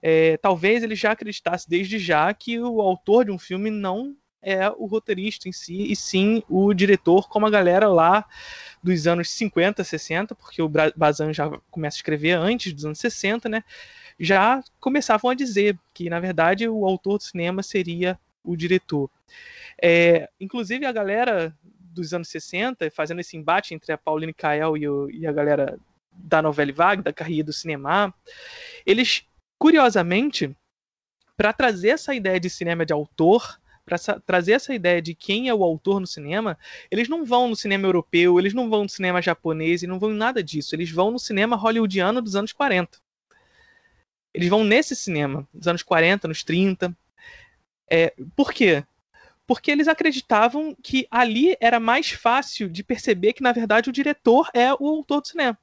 [0.00, 4.68] É, talvez ele já acreditasse desde já que o autor de um filme não é
[4.70, 8.24] o roteirista em si, e sim o diretor, como a galera lá
[8.82, 13.48] dos anos 50, 60, porque o Bazan já começa a escrever antes dos anos 60,
[13.48, 13.62] né?
[14.18, 19.10] Já começavam a dizer que, na verdade, o autor do cinema seria o diretor.
[19.82, 24.88] É, inclusive, a galera dos anos 60, fazendo esse embate entre a Pauline Kael e,
[24.88, 25.78] o, e a galera
[26.12, 28.12] da novela vague, da carreira do cinema,
[28.86, 29.24] eles,
[29.58, 30.54] curiosamente,
[31.36, 33.59] para trazer essa ideia de cinema de autor,
[33.90, 36.56] para trazer essa ideia de quem é o autor no cinema,
[36.90, 40.12] eles não vão no cinema europeu, eles não vão no cinema japonês, e não vão
[40.12, 40.76] em nada disso.
[40.76, 42.98] Eles vão no cinema hollywoodiano dos anos 40.
[44.32, 46.96] Eles vão nesse cinema, dos anos 40, nos 30.
[47.90, 48.84] É, por quê?
[49.44, 54.48] Porque eles acreditavam que ali era mais fácil de perceber que, na verdade, o diretor
[54.54, 55.58] é o autor do cinema.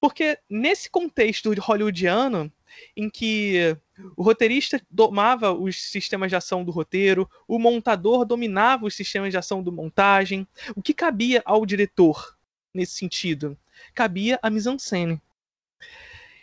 [0.00, 2.52] Porque nesse contexto hollywoodiano,
[2.96, 3.76] em que
[4.16, 9.38] o roteirista domava os sistemas de ação do roteiro, o montador dominava os sistemas de
[9.38, 12.36] ação do montagem, o que cabia ao diretor
[12.72, 13.56] nesse sentido?
[13.94, 15.20] Cabia a mise-en-scène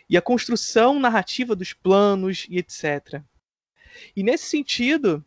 [0.08, 3.22] e a construção narrativa dos planos e etc.
[4.16, 5.24] E nesse sentido,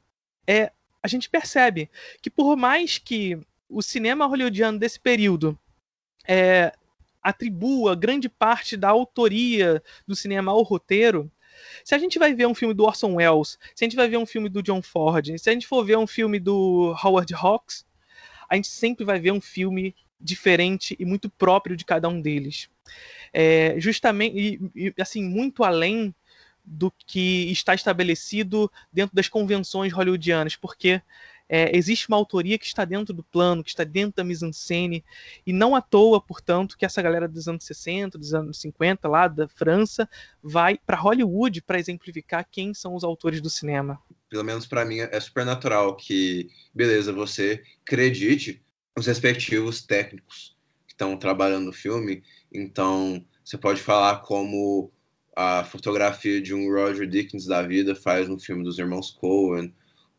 [0.48, 0.72] é,
[1.04, 1.90] a gente percebe
[2.22, 5.58] que por mais que o cinema hollywoodiano desse período
[6.28, 6.74] é,
[7.22, 11.32] atribua grande parte da autoria do cinema ao roteiro,
[11.84, 14.18] se a gente vai ver um filme do Orson Welles, se a gente vai ver
[14.18, 17.86] um filme do John Ford, se a gente for ver um filme do Howard Hawks,
[18.50, 22.70] a gente sempre vai ver um filme diferente e muito próprio de cada um deles.
[23.34, 24.38] É, justamente,
[24.76, 26.14] e, e, assim, muito além
[26.64, 31.02] do que está estabelecido dentro das convenções hollywoodianas, porque
[31.54, 35.04] é, existe uma autoria que está dentro do plano, que está dentro da mise-en-scène,
[35.46, 39.28] e não à toa, portanto, que essa galera dos anos 60, dos anos 50, lá
[39.28, 40.10] da França,
[40.42, 44.00] vai para Hollywood para exemplificar quem são os autores do cinema.
[44.30, 48.64] Pelo menos para mim é super natural que, beleza, você acredite
[48.98, 50.56] os respectivos técnicos
[50.88, 54.92] que estão trabalhando no filme então, você pode falar como
[55.36, 59.74] a fotografia de um Roger Dickens da vida faz no filme dos irmãos Coen,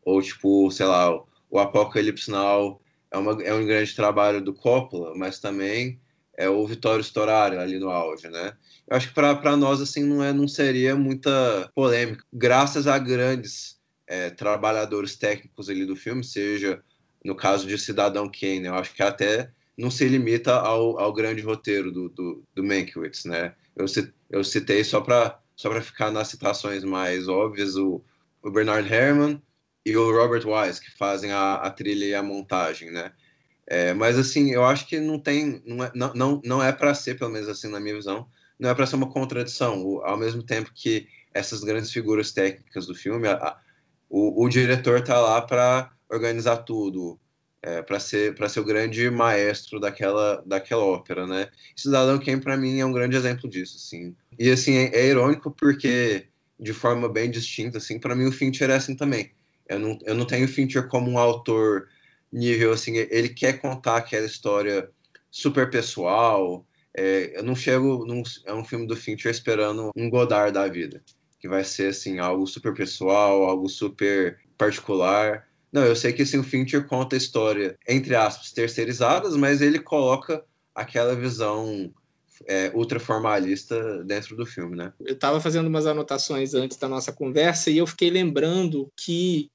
[0.05, 1.11] ou tipo, sei lá,
[1.49, 2.81] o Apocalipse Now
[3.11, 5.99] é, uma, é um grande trabalho do Coppola, mas também
[6.35, 8.53] é o Vitório Storari ali no auge, né?
[8.87, 13.79] Eu acho que para nós assim não, é, não seria muita polêmica, graças a grandes
[14.07, 16.81] é, trabalhadores técnicos ali do filme, seja
[17.23, 21.41] no caso de Cidadão Kane, eu acho que até não se limita ao, ao grande
[21.41, 23.53] roteiro do, do, do Mankiewicz, né?
[23.75, 23.85] Eu,
[24.29, 28.03] eu citei só para só ficar nas citações mais óbvias o,
[28.41, 29.41] o Bernard Herrmann
[29.85, 33.11] e o Robert Wise, que fazem a, a trilha e a montagem, né?
[33.67, 36.93] É, mas assim, eu acho que não tem, não é, não, não, não é para
[36.93, 38.27] ser, pelo menos assim na minha visão,
[38.59, 39.83] não é para ser uma contradição.
[39.85, 43.59] O, ao mesmo tempo que essas grandes figuras técnicas do filme, a, a,
[44.09, 47.19] o, o diretor tá lá para organizar tudo,
[47.61, 51.49] é, para ser para ser o grande maestro daquela daquela ópera, né?
[51.75, 54.15] Cidadão Kane para mim é um grande exemplo disso, assim.
[54.37, 56.27] E assim é, é irônico porque
[56.59, 59.31] de forma bem distinta, assim, para mim o Fincher é assim também.
[59.67, 61.87] Eu não eu não tenho o Fincher como um autor
[62.31, 64.89] nível assim, ele quer contar aquela história
[65.31, 66.65] super pessoal.
[66.95, 71.03] É, eu não chego num, é um filme do Fincher esperando um Godard da vida,
[71.39, 76.37] que vai ser assim algo super pessoal, algo super particular não, eu sei que assim,
[76.37, 80.45] o Fincher conta a história, entre aspas, terceirizadas, mas ele coloca
[80.75, 81.91] aquela visão
[82.47, 84.93] é, ultraformalista dentro do filme, né?
[84.99, 89.49] Eu estava fazendo umas anotações antes da nossa conversa e eu fiquei lembrando que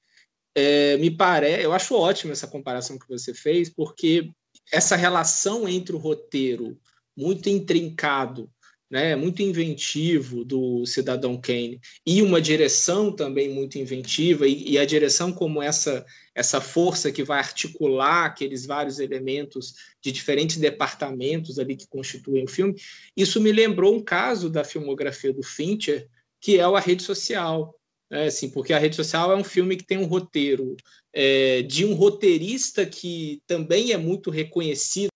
[0.56, 4.30] é, me parece, eu acho ótima essa comparação que você fez, porque
[4.72, 6.78] essa relação entre o roteiro
[7.16, 8.50] muito intrincado
[8.90, 14.84] né, muito inventivo do Cidadão Kane e uma direção também muito inventiva e, e, a
[14.84, 16.04] direção como essa
[16.38, 22.48] essa força que vai articular aqueles vários elementos de diferentes departamentos ali que constituem o
[22.48, 22.80] filme.
[23.16, 26.08] Isso me lembrou um caso da filmografia do Fincher
[26.40, 27.74] que é a rede social
[28.08, 30.76] né, assim porque a rede social é um filme que tem um roteiro
[31.12, 35.08] é, de um roteirista que também é muito reconhecido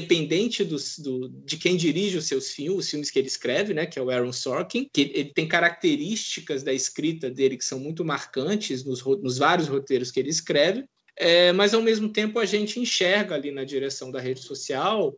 [0.00, 3.86] dependente dos, do, de quem dirige os seus filmes, os filmes que ele escreve, né,
[3.86, 8.04] que é o Aaron Sorkin, que ele tem características da escrita dele que são muito
[8.04, 10.84] marcantes nos, nos vários roteiros que ele escreve,
[11.16, 15.16] é, mas ao mesmo tempo a gente enxerga ali na direção da rede social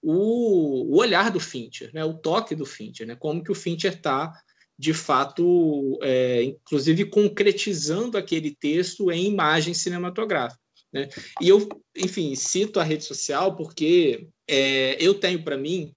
[0.00, 3.94] o, o olhar do Fincher, né, o toque do Fincher, né, como que o Fincher
[3.94, 4.32] está
[4.78, 10.58] de fato, é, inclusive concretizando aquele texto em imagem cinematográfica.
[10.92, 11.08] Né?
[11.40, 15.94] E eu, enfim, cito a rede social porque é, eu tenho para mim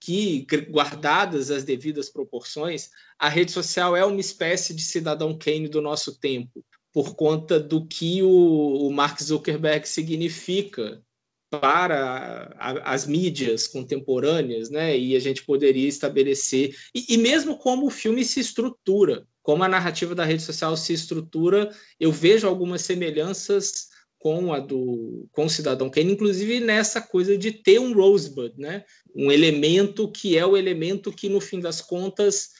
[0.00, 5.80] que, guardadas as devidas proporções, a rede social é uma espécie de cidadão Kane do
[5.80, 11.00] nosso tempo, por conta do que o, o Mark Zuckerberg significa
[11.48, 14.98] para a, as mídias contemporâneas, né?
[14.98, 19.68] E a gente poderia estabelecer e, e, mesmo como o filme se estrutura, como a
[19.68, 21.70] narrativa da rede social se estrutura,
[22.00, 23.91] eu vejo algumas semelhanças
[24.22, 28.84] com a do com o Cidadão Kane, inclusive nessa coisa de ter um Rosebud, né?
[29.16, 32.50] Um elemento que é o elemento que no fim das contas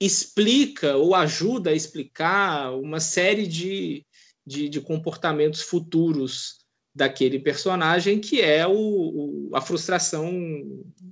[0.00, 4.06] explica ou ajuda a explicar uma série de,
[4.46, 6.60] de, de comportamentos futuros
[6.94, 10.32] daquele personagem que é o, o, a frustração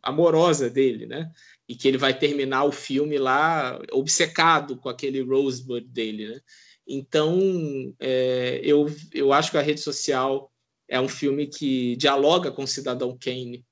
[0.02, 1.30] amorosa dele, né?
[1.68, 6.40] E que ele vai terminar o filme lá obcecado com aquele Rosebud dele, né?
[6.88, 10.50] Então, é, eu, eu acho que a rede social
[10.88, 13.62] é um filme que dialoga com o Cidadão Kane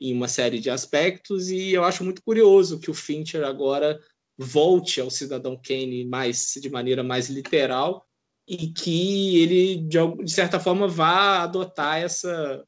[0.00, 4.00] em uma série de aspectos e eu acho muito curioso que o Fincher agora
[4.38, 8.06] volte ao Cidadão Kane mais de maneira mais literal
[8.48, 12.64] e que ele de, de certa forma vá adotar essa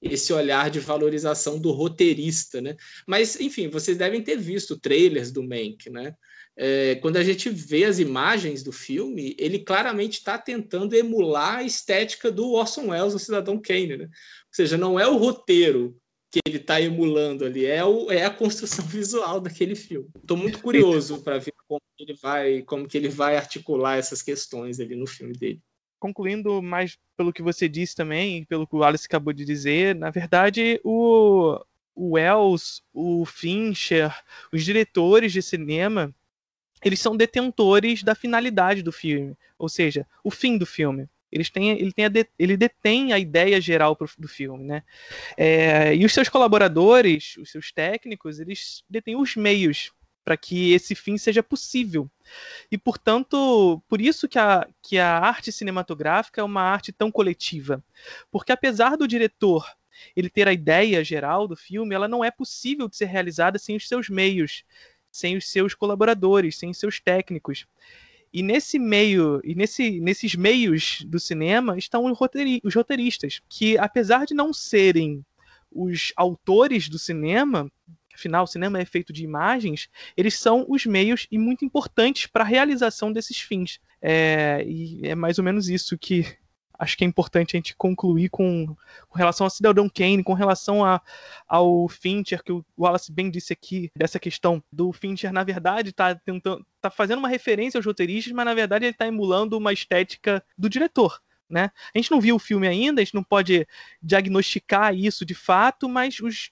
[0.00, 2.76] esse olhar de valorização do roteirista, né?
[3.06, 6.14] Mas enfim, vocês devem ter visto trailers do Mank, né?
[6.56, 11.62] É, quando a gente vê as imagens do filme, ele claramente está tentando emular a
[11.62, 13.96] estética do Orson Welles, o Cidadão Kane.
[13.98, 14.04] Né?
[14.04, 14.10] Ou
[14.50, 15.96] seja, não é o roteiro
[16.30, 20.08] que ele está emulando ali, é, o, é a construção visual daquele filme.
[20.16, 24.80] Estou muito curioso para ver como ele vai, como que ele vai articular essas questões
[24.80, 25.60] ali no filme dele.
[25.98, 30.10] Concluindo mais pelo que você disse também, pelo que o Alice acabou de dizer, na
[30.10, 31.58] verdade, o,
[31.94, 34.14] o Wells, o Fincher,
[34.52, 36.14] os diretores de cinema,
[36.84, 41.08] eles são detentores da finalidade do filme, ou seja, o fim do filme.
[41.30, 44.82] Eles têm, ele, tem a de, ele detém a ideia geral pro, do filme, né?
[45.36, 49.92] É, e os seus colaboradores, os seus técnicos, eles detêm os meios
[50.24, 52.10] para que esse fim seja possível.
[52.70, 57.82] E, portanto, por isso que a, que a arte cinematográfica é uma arte tão coletiva.
[58.30, 59.64] Porque apesar do diretor
[60.16, 63.76] ele ter a ideia geral do filme, ela não é possível de ser realizada sem
[63.76, 64.64] os seus meios,
[65.16, 67.66] sem os seus colaboradores, sem seus técnicos.
[68.32, 72.18] E nesse meio, e nesse, nesses meios do cinema estão os,
[72.62, 75.24] os roteiristas, que apesar de não serem
[75.72, 77.70] os autores do cinema,
[78.14, 82.44] afinal o cinema é feito de imagens, eles são os meios e muito importantes para
[82.44, 83.80] a realização desses fins.
[84.00, 86.36] É, e é mais ou menos isso que
[86.78, 88.76] acho que é importante a gente concluir com,
[89.08, 91.00] com relação ao Cidadão Kane, com relação a,
[91.46, 96.14] ao Fincher, que o Wallace bem disse aqui, dessa questão do Fincher, na verdade, tá
[96.14, 96.64] tentando.
[96.80, 100.68] tá fazendo uma referência aos roteiristas, mas na verdade ele está emulando uma estética do
[100.68, 101.20] diretor.
[101.48, 101.70] Né?
[101.94, 103.66] A gente não viu o filme ainda, a gente não pode
[104.02, 106.50] diagnosticar isso de fato, mas os,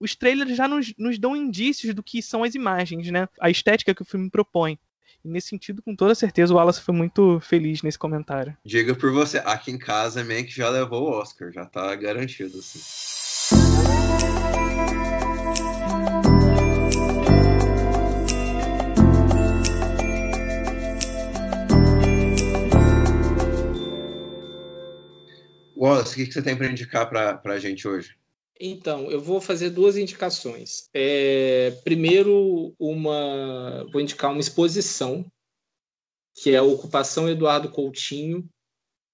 [0.00, 3.28] os trailers já nos, nos dão indícios do que são as imagens, né?
[3.40, 4.78] A estética que o filme propõe.
[5.24, 8.56] E nesse sentido, com toda certeza, o Wallace foi muito feliz nesse comentário.
[8.64, 12.80] Diga por você, aqui em casa, Mank já levou o Oscar, já tá garantido, assim.
[25.76, 28.16] Wallace, o que você tem para indicar para a gente hoje?
[28.64, 30.88] Então, eu vou fazer duas indicações.
[30.94, 35.26] É, primeiro, uma, vou indicar uma exposição,
[36.32, 38.48] que é a Ocupação Eduardo Coutinho,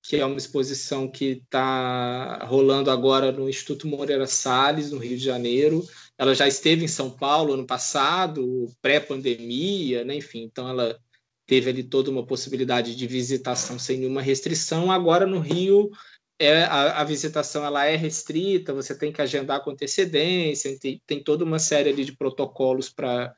[0.03, 5.25] que é uma exposição que está rolando agora no Instituto Moreira Salles, no Rio de
[5.25, 5.83] Janeiro.
[6.19, 10.15] Ela já esteve em São Paulo ano passado, pré-pandemia, né?
[10.15, 11.01] enfim, então ela
[11.47, 14.93] teve ali toda uma possibilidade de visitação sem nenhuma restrição.
[14.93, 15.91] Agora no Rio
[16.39, 21.23] é, a, a, visitação ela é restrita, você tem que agendar com antecedência, tem, tem
[21.23, 23.35] toda uma série de protocolos para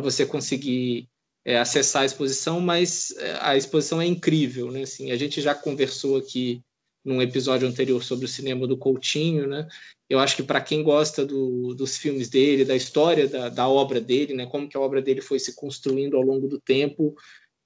[0.00, 1.08] você conseguir
[1.44, 4.82] é, acessar a exposição, mas é, a exposição é incrível, né?
[4.82, 6.62] Assim, a gente já conversou aqui
[7.04, 9.66] num episódio anterior sobre o cinema do Coutinho, né?
[10.08, 14.00] Eu acho que para quem gosta do, dos filmes dele, da história da, da obra
[14.00, 14.46] dele, né?
[14.46, 17.14] Como que a obra dele foi se construindo ao longo do tempo,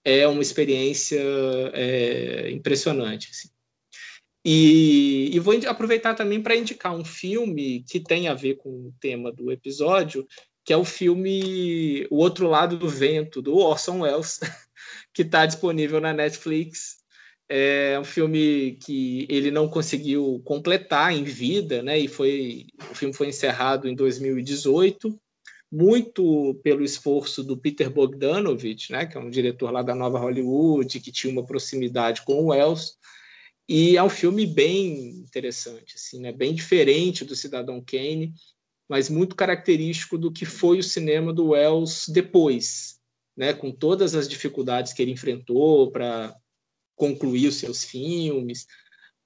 [0.04, 1.20] é uma experiência
[1.74, 3.30] é, impressionante.
[3.32, 3.55] Assim.
[4.48, 8.94] E, e, vou aproveitar também para indicar um filme que tem a ver com o
[9.00, 10.24] tema do episódio,
[10.64, 14.38] que é o filme O Outro Lado do Vento, do Orson Welles,
[15.12, 16.98] que está disponível na Netflix.
[17.48, 21.98] É um filme que ele não conseguiu completar em vida, né?
[21.98, 25.18] E foi o filme foi encerrado em 2018,
[25.72, 29.06] muito pelo esforço do Peter Bogdanovich, né?
[29.06, 32.96] Que é um diretor lá da Nova Hollywood que tinha uma proximidade com o Wells
[33.68, 36.32] e é um filme bem interessante, assim, né?
[36.32, 38.32] bem diferente do Cidadão Kane,
[38.88, 43.00] mas muito característico do que foi o cinema do Wells depois,
[43.36, 43.52] né?
[43.52, 46.36] com todas as dificuldades que ele enfrentou para
[46.94, 48.66] concluir os seus filmes,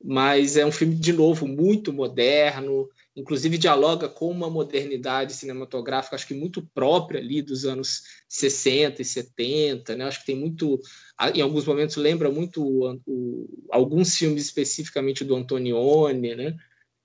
[0.02, 6.26] mas é um filme, de novo, muito moderno, inclusive dialoga com uma modernidade cinematográfica, acho
[6.26, 10.04] que muito própria ali dos anos 60 e 70, né?
[10.04, 10.80] Acho que tem muito,
[11.34, 16.56] em alguns momentos lembra muito o, o, alguns filmes especificamente do Antonioni, né?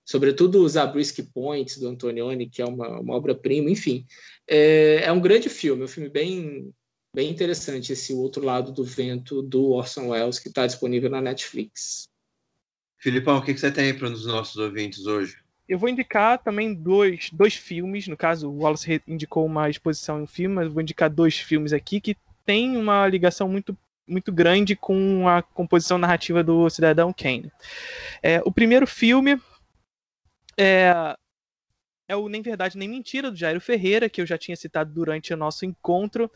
[0.06, 4.06] Sobretudo os Zabriskie Points do Antonioni, que é uma, uma obra-prima, enfim.
[4.48, 6.72] É, é um grande filme, é um filme bem,
[7.14, 12.08] bem interessante, esse Outro Lado do Vento, do Orson Welles, que está disponível na Netflix.
[13.00, 15.45] Filipão, o que, que você tem para os nossos ouvintes hoje?
[15.68, 18.08] Eu vou indicar também dois, dois filmes.
[18.08, 21.38] No caso, o Wallace indicou uma exposição em um filme, mas eu vou indicar dois
[21.38, 22.16] filmes aqui que
[22.46, 23.76] têm uma ligação muito,
[24.08, 27.52] muito grande com a composição narrativa do Cidadão Kane.
[28.22, 29.42] É, o primeiro filme
[30.58, 31.16] é
[32.08, 35.34] é o Nem Verdade Nem Mentira, do Jairo Ferreira, que eu já tinha citado durante
[35.34, 36.32] o nosso encontro,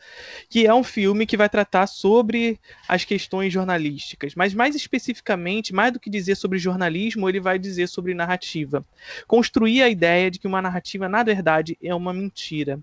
[0.48, 5.92] que é um filme que vai tratar sobre as questões jornalísticas, mas mais especificamente, mais
[5.92, 8.84] do que dizer sobre jornalismo, ele vai dizer sobre narrativa.
[9.26, 12.80] Construir a ideia de que uma narrativa, na verdade, é uma mentira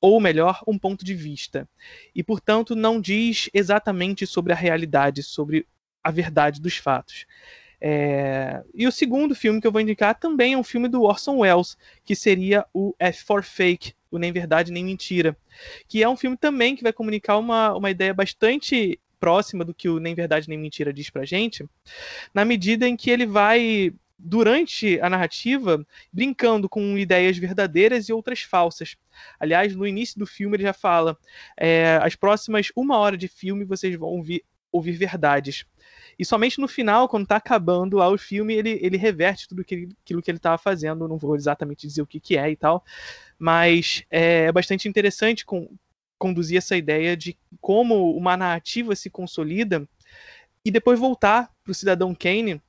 [0.00, 1.68] ou melhor, um ponto de vista.
[2.14, 5.66] E, portanto, não diz exatamente sobre a realidade, sobre
[6.04, 7.26] a verdade dos fatos.
[7.80, 8.62] É...
[8.74, 11.76] E o segundo filme que eu vou indicar também é um filme do Orson Welles,
[12.04, 15.36] que seria o F for Fake, o Nem Verdade Nem Mentira,
[15.86, 19.88] que é um filme também que vai comunicar uma, uma ideia bastante próxima do que
[19.88, 21.64] o Nem Verdade Nem Mentira diz pra gente,
[22.32, 28.40] na medida em que ele vai durante a narrativa, brincando com ideias verdadeiras e outras
[28.42, 28.96] falsas.
[29.38, 31.16] Aliás, no início do filme ele já fala:
[31.56, 35.64] é, as próximas uma hora de filme vocês vão ouvir, ouvir verdades.
[36.18, 39.92] E somente no final, quando tá acabando lá o filme, ele, ele reverte tudo aquilo,
[40.02, 41.06] aquilo que ele estava fazendo.
[41.06, 42.84] Não vou exatamente dizer o que, que é e tal.
[43.38, 45.70] Mas é, é bastante interessante com,
[46.18, 49.88] conduzir essa ideia de como uma narrativa se consolida
[50.64, 52.60] e depois voltar para o Cidadão Kane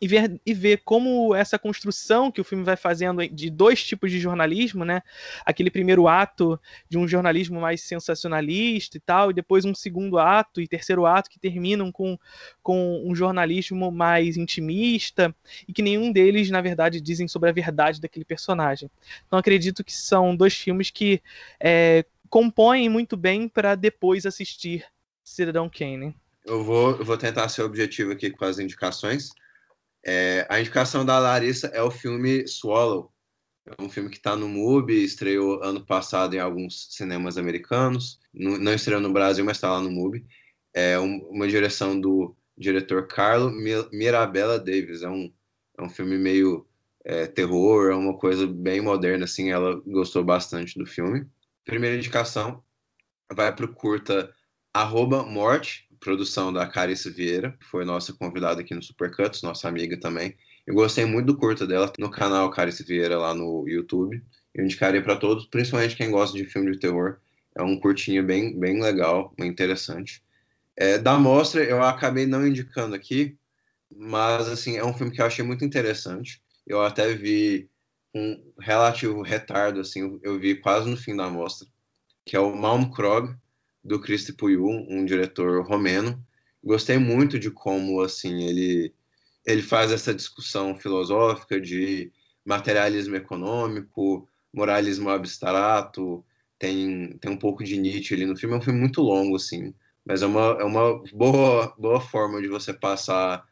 [0.00, 4.10] e ver, e ver como essa construção que o filme vai fazendo de dois tipos
[4.10, 5.02] de jornalismo, né?
[5.44, 6.58] Aquele primeiro ato
[6.88, 11.28] de um jornalismo mais sensacionalista e tal, e depois um segundo ato e terceiro ato
[11.28, 12.18] que terminam com,
[12.62, 15.34] com um jornalismo mais intimista
[15.68, 18.90] e que nenhum deles, na verdade, dizem sobre a verdade daquele personagem.
[19.26, 21.20] Então acredito que são dois filmes que
[21.60, 24.84] é, compõem muito bem para depois assistir
[25.22, 26.14] Cidadão Kane.
[26.46, 29.30] Eu vou, eu vou tentar ser objetivo aqui com as indicações.
[30.04, 33.12] É, a indicação da Larissa é o filme Swallow.
[33.66, 38.18] É um filme que está no MUBI, estreou ano passado em alguns cinemas americanos.
[38.32, 40.24] No, não estreou no Brasil, mas está lá no MUBI.
[40.74, 43.50] É um, uma direção do diretor Carlo
[43.92, 45.02] Mirabella Davis.
[45.02, 45.32] É um,
[45.78, 46.66] é um filme meio
[47.04, 49.50] é, terror, é uma coisa bem moderna, assim.
[49.50, 51.26] Ela gostou bastante do filme.
[51.64, 52.62] Primeira indicação
[53.32, 54.34] vai para o curta
[54.72, 59.98] Arroba Morte, produção da Carice Vieira, que foi nossa convidada aqui no Supercuts, nossa amiga
[60.00, 60.34] também.
[60.66, 64.22] Eu gostei muito do curta dela no canal Carice Vieira lá no YouTube.
[64.54, 67.18] Eu indicaria para todos, principalmente quem gosta de filme de terror.
[67.54, 70.22] É um curtinho bem, bem legal, bem interessante.
[70.76, 73.36] É, da mostra, eu acabei não indicando aqui,
[73.94, 76.42] mas assim é um filme que eu achei muito interessante.
[76.66, 77.68] Eu até vi
[78.14, 81.68] um relativo retardo, assim, eu vi quase no fim da mostra,
[82.24, 83.36] que é o Malmkrog,
[83.82, 86.24] do Cristi Puiu, um diretor romeno.
[86.62, 88.94] Gostei muito de como assim ele
[89.46, 92.12] ele faz essa discussão filosófica de
[92.44, 96.24] materialismo econômico, moralismo abstrato,
[96.58, 98.54] tem, tem um pouco de Nietzsche ali no filme.
[98.54, 99.74] É um filme muito longo, assim,
[100.04, 103.44] mas é uma, é uma boa, boa forma de você passar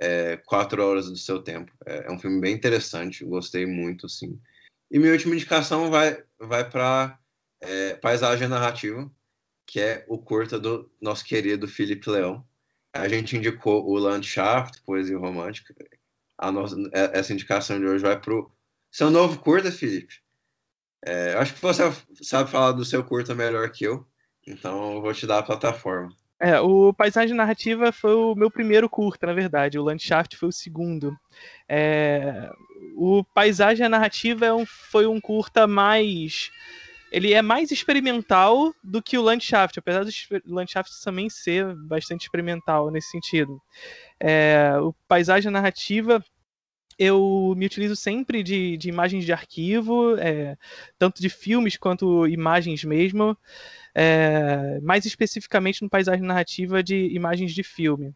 [0.00, 1.72] é, quatro horas do seu tempo.
[1.84, 4.38] É, é, um filme bem interessante, gostei muito, assim.
[4.90, 7.18] E minha última indicação vai, vai para
[7.60, 9.10] é, Paisagem Narrativa,
[9.72, 12.44] que é o curta do nosso querido Felipe Leão.
[12.92, 15.74] A gente indicou o Landschaft, Poesia Romântica.
[16.36, 18.52] A nossa, é, essa indicação de hoje vai para o
[18.90, 20.16] seu novo curta, Felipe.
[21.02, 21.84] É, acho que você
[22.20, 24.06] sabe falar do seu curta melhor que eu,
[24.46, 26.14] então eu vou te dar a plataforma.
[26.38, 29.78] É, o Paisagem Narrativa foi o meu primeiro curta, na verdade.
[29.78, 31.16] O Landschaft foi o segundo.
[31.66, 32.50] É,
[32.94, 36.50] o Paisagem Narrativa é foi um curta mais
[37.12, 40.10] ele é mais experimental do que o Landschaft, apesar do
[40.46, 43.60] Landschaft também ser bastante experimental nesse sentido.
[44.18, 46.24] É, o paisagem narrativa
[46.98, 50.56] eu me utilizo sempre de, de imagens de arquivo, é,
[50.98, 53.36] tanto de filmes quanto imagens mesmo,
[53.94, 58.14] é, mais especificamente no paisagem narrativa de imagens de filme.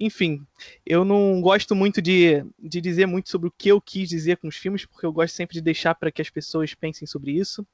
[0.00, 0.46] Enfim,
[0.86, 4.48] eu não gosto muito de, de dizer muito sobre o que eu quis dizer com
[4.48, 7.66] os filmes, porque eu gosto sempre de deixar para que as pessoas pensem sobre isso,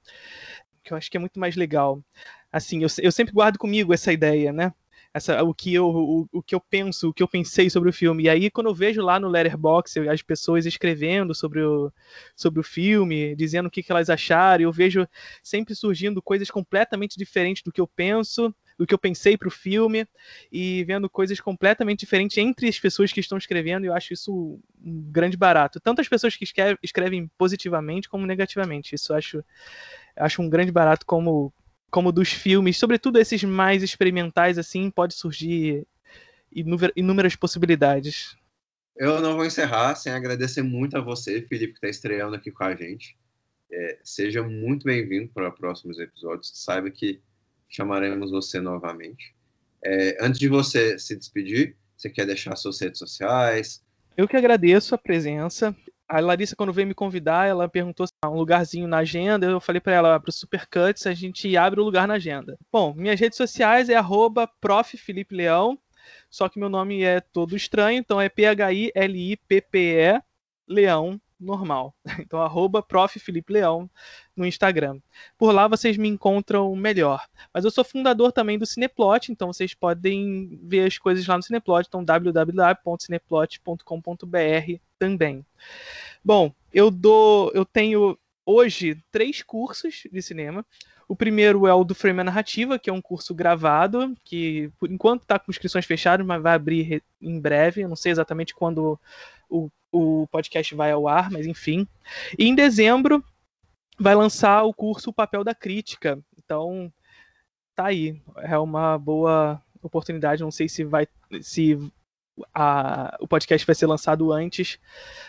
[0.82, 2.02] que eu acho que é muito mais legal.
[2.50, 4.72] Assim, eu, eu sempre guardo comigo essa ideia, né?
[5.16, 7.92] essa, o, que eu, o, o que eu penso, o que eu pensei sobre o
[7.92, 8.24] filme.
[8.24, 11.90] E aí, quando eu vejo lá no Letterboxd as pessoas escrevendo sobre o,
[12.34, 15.08] sobre o filme, dizendo o que, que elas acharam, eu vejo
[15.42, 19.50] sempre surgindo coisas completamente diferentes do que eu penso, do que eu pensei para o
[19.50, 20.06] filme,
[20.50, 24.60] e vendo coisas completamente diferentes entre as pessoas que estão escrevendo, e eu acho isso
[24.84, 25.80] um grande barato.
[25.80, 26.44] Tanto as pessoas que
[26.82, 28.94] escrevem, positivamente como negativamente.
[28.94, 29.44] Isso eu acho,
[30.16, 31.52] acho um grande barato como
[31.88, 35.86] como dos filmes, sobretudo esses mais experimentais, assim, pode surgir
[36.94, 38.36] inúmeras possibilidades.
[38.96, 42.64] Eu não vou encerrar sem agradecer muito a você, Felipe, que está estreando aqui com
[42.64, 43.16] a gente.
[43.70, 46.52] É, seja muito bem-vindo para próximos episódios.
[46.54, 47.22] Saiba que
[47.68, 49.34] chamaremos você novamente.
[49.84, 53.84] É, antes de você se despedir, você quer deixar suas redes sociais?
[54.16, 55.74] Eu que agradeço a presença.
[56.08, 59.46] A Larissa, quando veio me convidar, ela perguntou se há um lugarzinho na agenda.
[59.46, 62.56] Eu falei para ela, para o Supercuts, a gente abre o lugar na agenda.
[62.72, 64.48] Bom, minhas redes sociais é arroba
[66.30, 70.20] só que meu nome é todo estranho, então é P-H-I-L-I-P-P-E
[70.68, 71.94] Leão normal.
[72.26, 72.84] Então, arroba
[74.36, 74.98] no Instagram.
[75.38, 77.24] Por lá vocês me encontram melhor.
[77.52, 81.42] Mas eu sou fundador também do Cineplot, então vocês podem ver as coisas lá no
[81.42, 85.44] Cineplot, então www.cineplot.com.br também.
[86.24, 90.64] Bom, eu dou, eu tenho hoje três cursos de cinema.
[91.08, 95.22] O primeiro é o do Frame Narrativa, que é um curso gravado, que por enquanto
[95.22, 97.82] está com inscrições fechadas, mas vai abrir em breve.
[97.82, 98.98] Eu não sei exatamente quando
[99.48, 101.86] o, o podcast vai ao ar, mas enfim.
[102.38, 103.24] E em dezembro
[103.98, 106.18] vai lançar o curso O Papel da Crítica.
[106.38, 106.92] Então,
[107.74, 108.20] tá aí.
[108.36, 110.42] É uma boa oportunidade.
[110.42, 111.06] Não sei se vai.
[111.40, 111.78] se
[112.54, 114.78] a, o podcast vai ser lançado antes,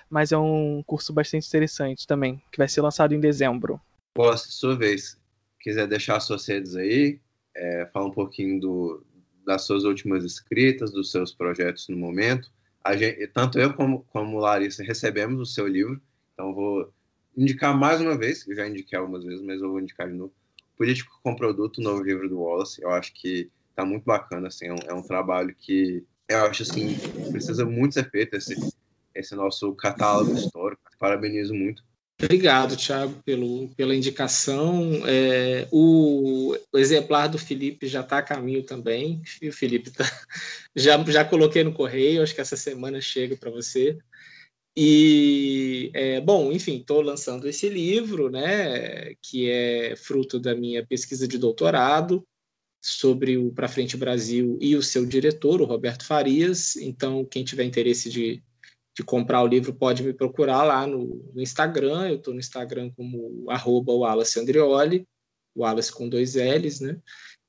[0.10, 3.80] mas é um curso bastante interessante também, que vai ser lançado em dezembro.
[4.14, 5.18] Posso, sua vez,
[5.60, 7.20] quiser deixar suas redes aí,
[7.56, 9.06] é, falar um pouquinho do,
[9.46, 12.52] das suas últimas escritas, dos seus projetos no momento,
[12.96, 16.02] gente, tanto eu como, como Larissa recebemos o seu livro,
[16.34, 16.92] então vou
[17.36, 20.34] indicar mais uma vez, eu já indiquei algumas vezes, mas eu vou indicar de novo.
[20.78, 24.68] Político com Produto, o novo livro do Wallace, eu acho que tá muito bacana, assim,
[24.68, 26.98] é um, é um trabalho que eu acho, assim,
[27.32, 28.56] precisa muito ser feito, esse,
[29.16, 31.84] esse nosso catálogo histórico, parabenizo muito.
[32.20, 35.06] Obrigado, Thiago, pelo, pela indicação.
[35.06, 39.22] É, o, o, exemplar do Felipe já está a caminho também.
[39.40, 40.04] E o Felipe tá,
[40.76, 44.00] já, já coloquei no correio, acho que essa semana chega para você.
[44.76, 51.28] E, é, bom, enfim, estou lançando esse livro, né, que é fruto da minha pesquisa
[51.28, 52.24] de doutorado
[52.82, 56.76] sobre o Para Frente Brasil e o seu diretor, o Roberto Farias.
[56.78, 58.44] Então, quem tiver interesse de
[58.98, 62.10] de comprar o livro pode me procurar lá no, no Instagram.
[62.10, 65.08] Eu estou no Instagram como arroba Wallace Andrioli,
[65.56, 67.00] Wallace com dois L's, né?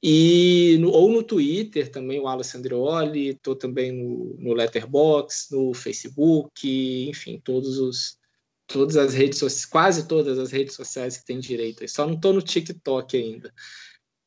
[0.03, 5.73] E no, ou no Twitter também, o Wallace Andrioli, estou também no, no Letterboxd, no
[5.73, 8.19] Facebook, enfim, todos os,
[8.67, 11.89] todas as redes sociais, quase todas as redes sociais que tem direito.
[11.89, 13.53] Só não estou no TikTok ainda.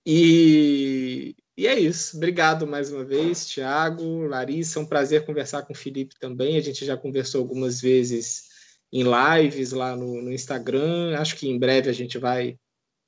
[0.04, 2.18] E, e é isso.
[2.18, 4.80] Obrigado mais uma vez, Tiago, Larissa.
[4.80, 6.58] É um prazer conversar com o Felipe também.
[6.58, 8.50] A gente já conversou algumas vezes
[8.92, 11.18] em lives lá no, no Instagram.
[11.18, 12.58] Acho que em breve a gente vai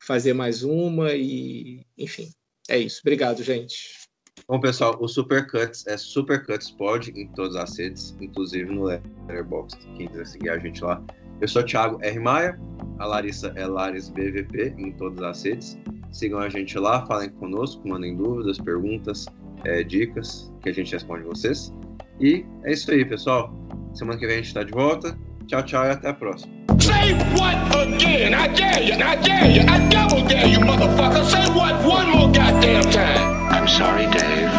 [0.02, 1.14] fazer mais uma.
[1.14, 2.30] E, enfim,
[2.70, 3.02] é isso.
[3.02, 4.04] Obrigado, gente.
[4.48, 9.80] Bom, pessoal, o Supercuts é Supercuts Pod em todas as redes, inclusive no Letterboxd.
[9.96, 11.02] Quem quiser seguir a gente lá.
[11.40, 12.20] Eu sou Thiago R.
[12.20, 12.60] Maia,
[13.00, 15.78] a Larissa é Laris BVP em todas as redes.
[16.14, 19.26] Sigam a gente lá, falem conosco, mandem dúvidas, perguntas,
[19.66, 21.74] é, dicas, que a gente responde vocês.
[22.22, 23.52] E é isso aí, pessoal.
[23.96, 25.18] Semana que vem a gente está de volta.
[25.48, 26.54] Tchau, tchau e até a próxima.
[26.80, 28.34] Say what again?
[28.36, 31.26] I dare you, I dare you, I double dare you, motherfucker.
[31.26, 33.50] Say what one more goddamn time.
[33.52, 34.50] I'm sorry, Dave.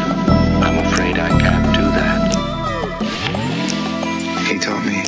[0.60, 2.34] I'm afraid I can't do that.
[4.48, 5.04] He told me,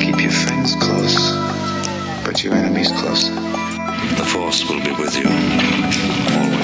[0.00, 1.34] keep your friends close,
[2.24, 3.59] but your enemies closer.
[4.08, 6.59] The Force will be with you always.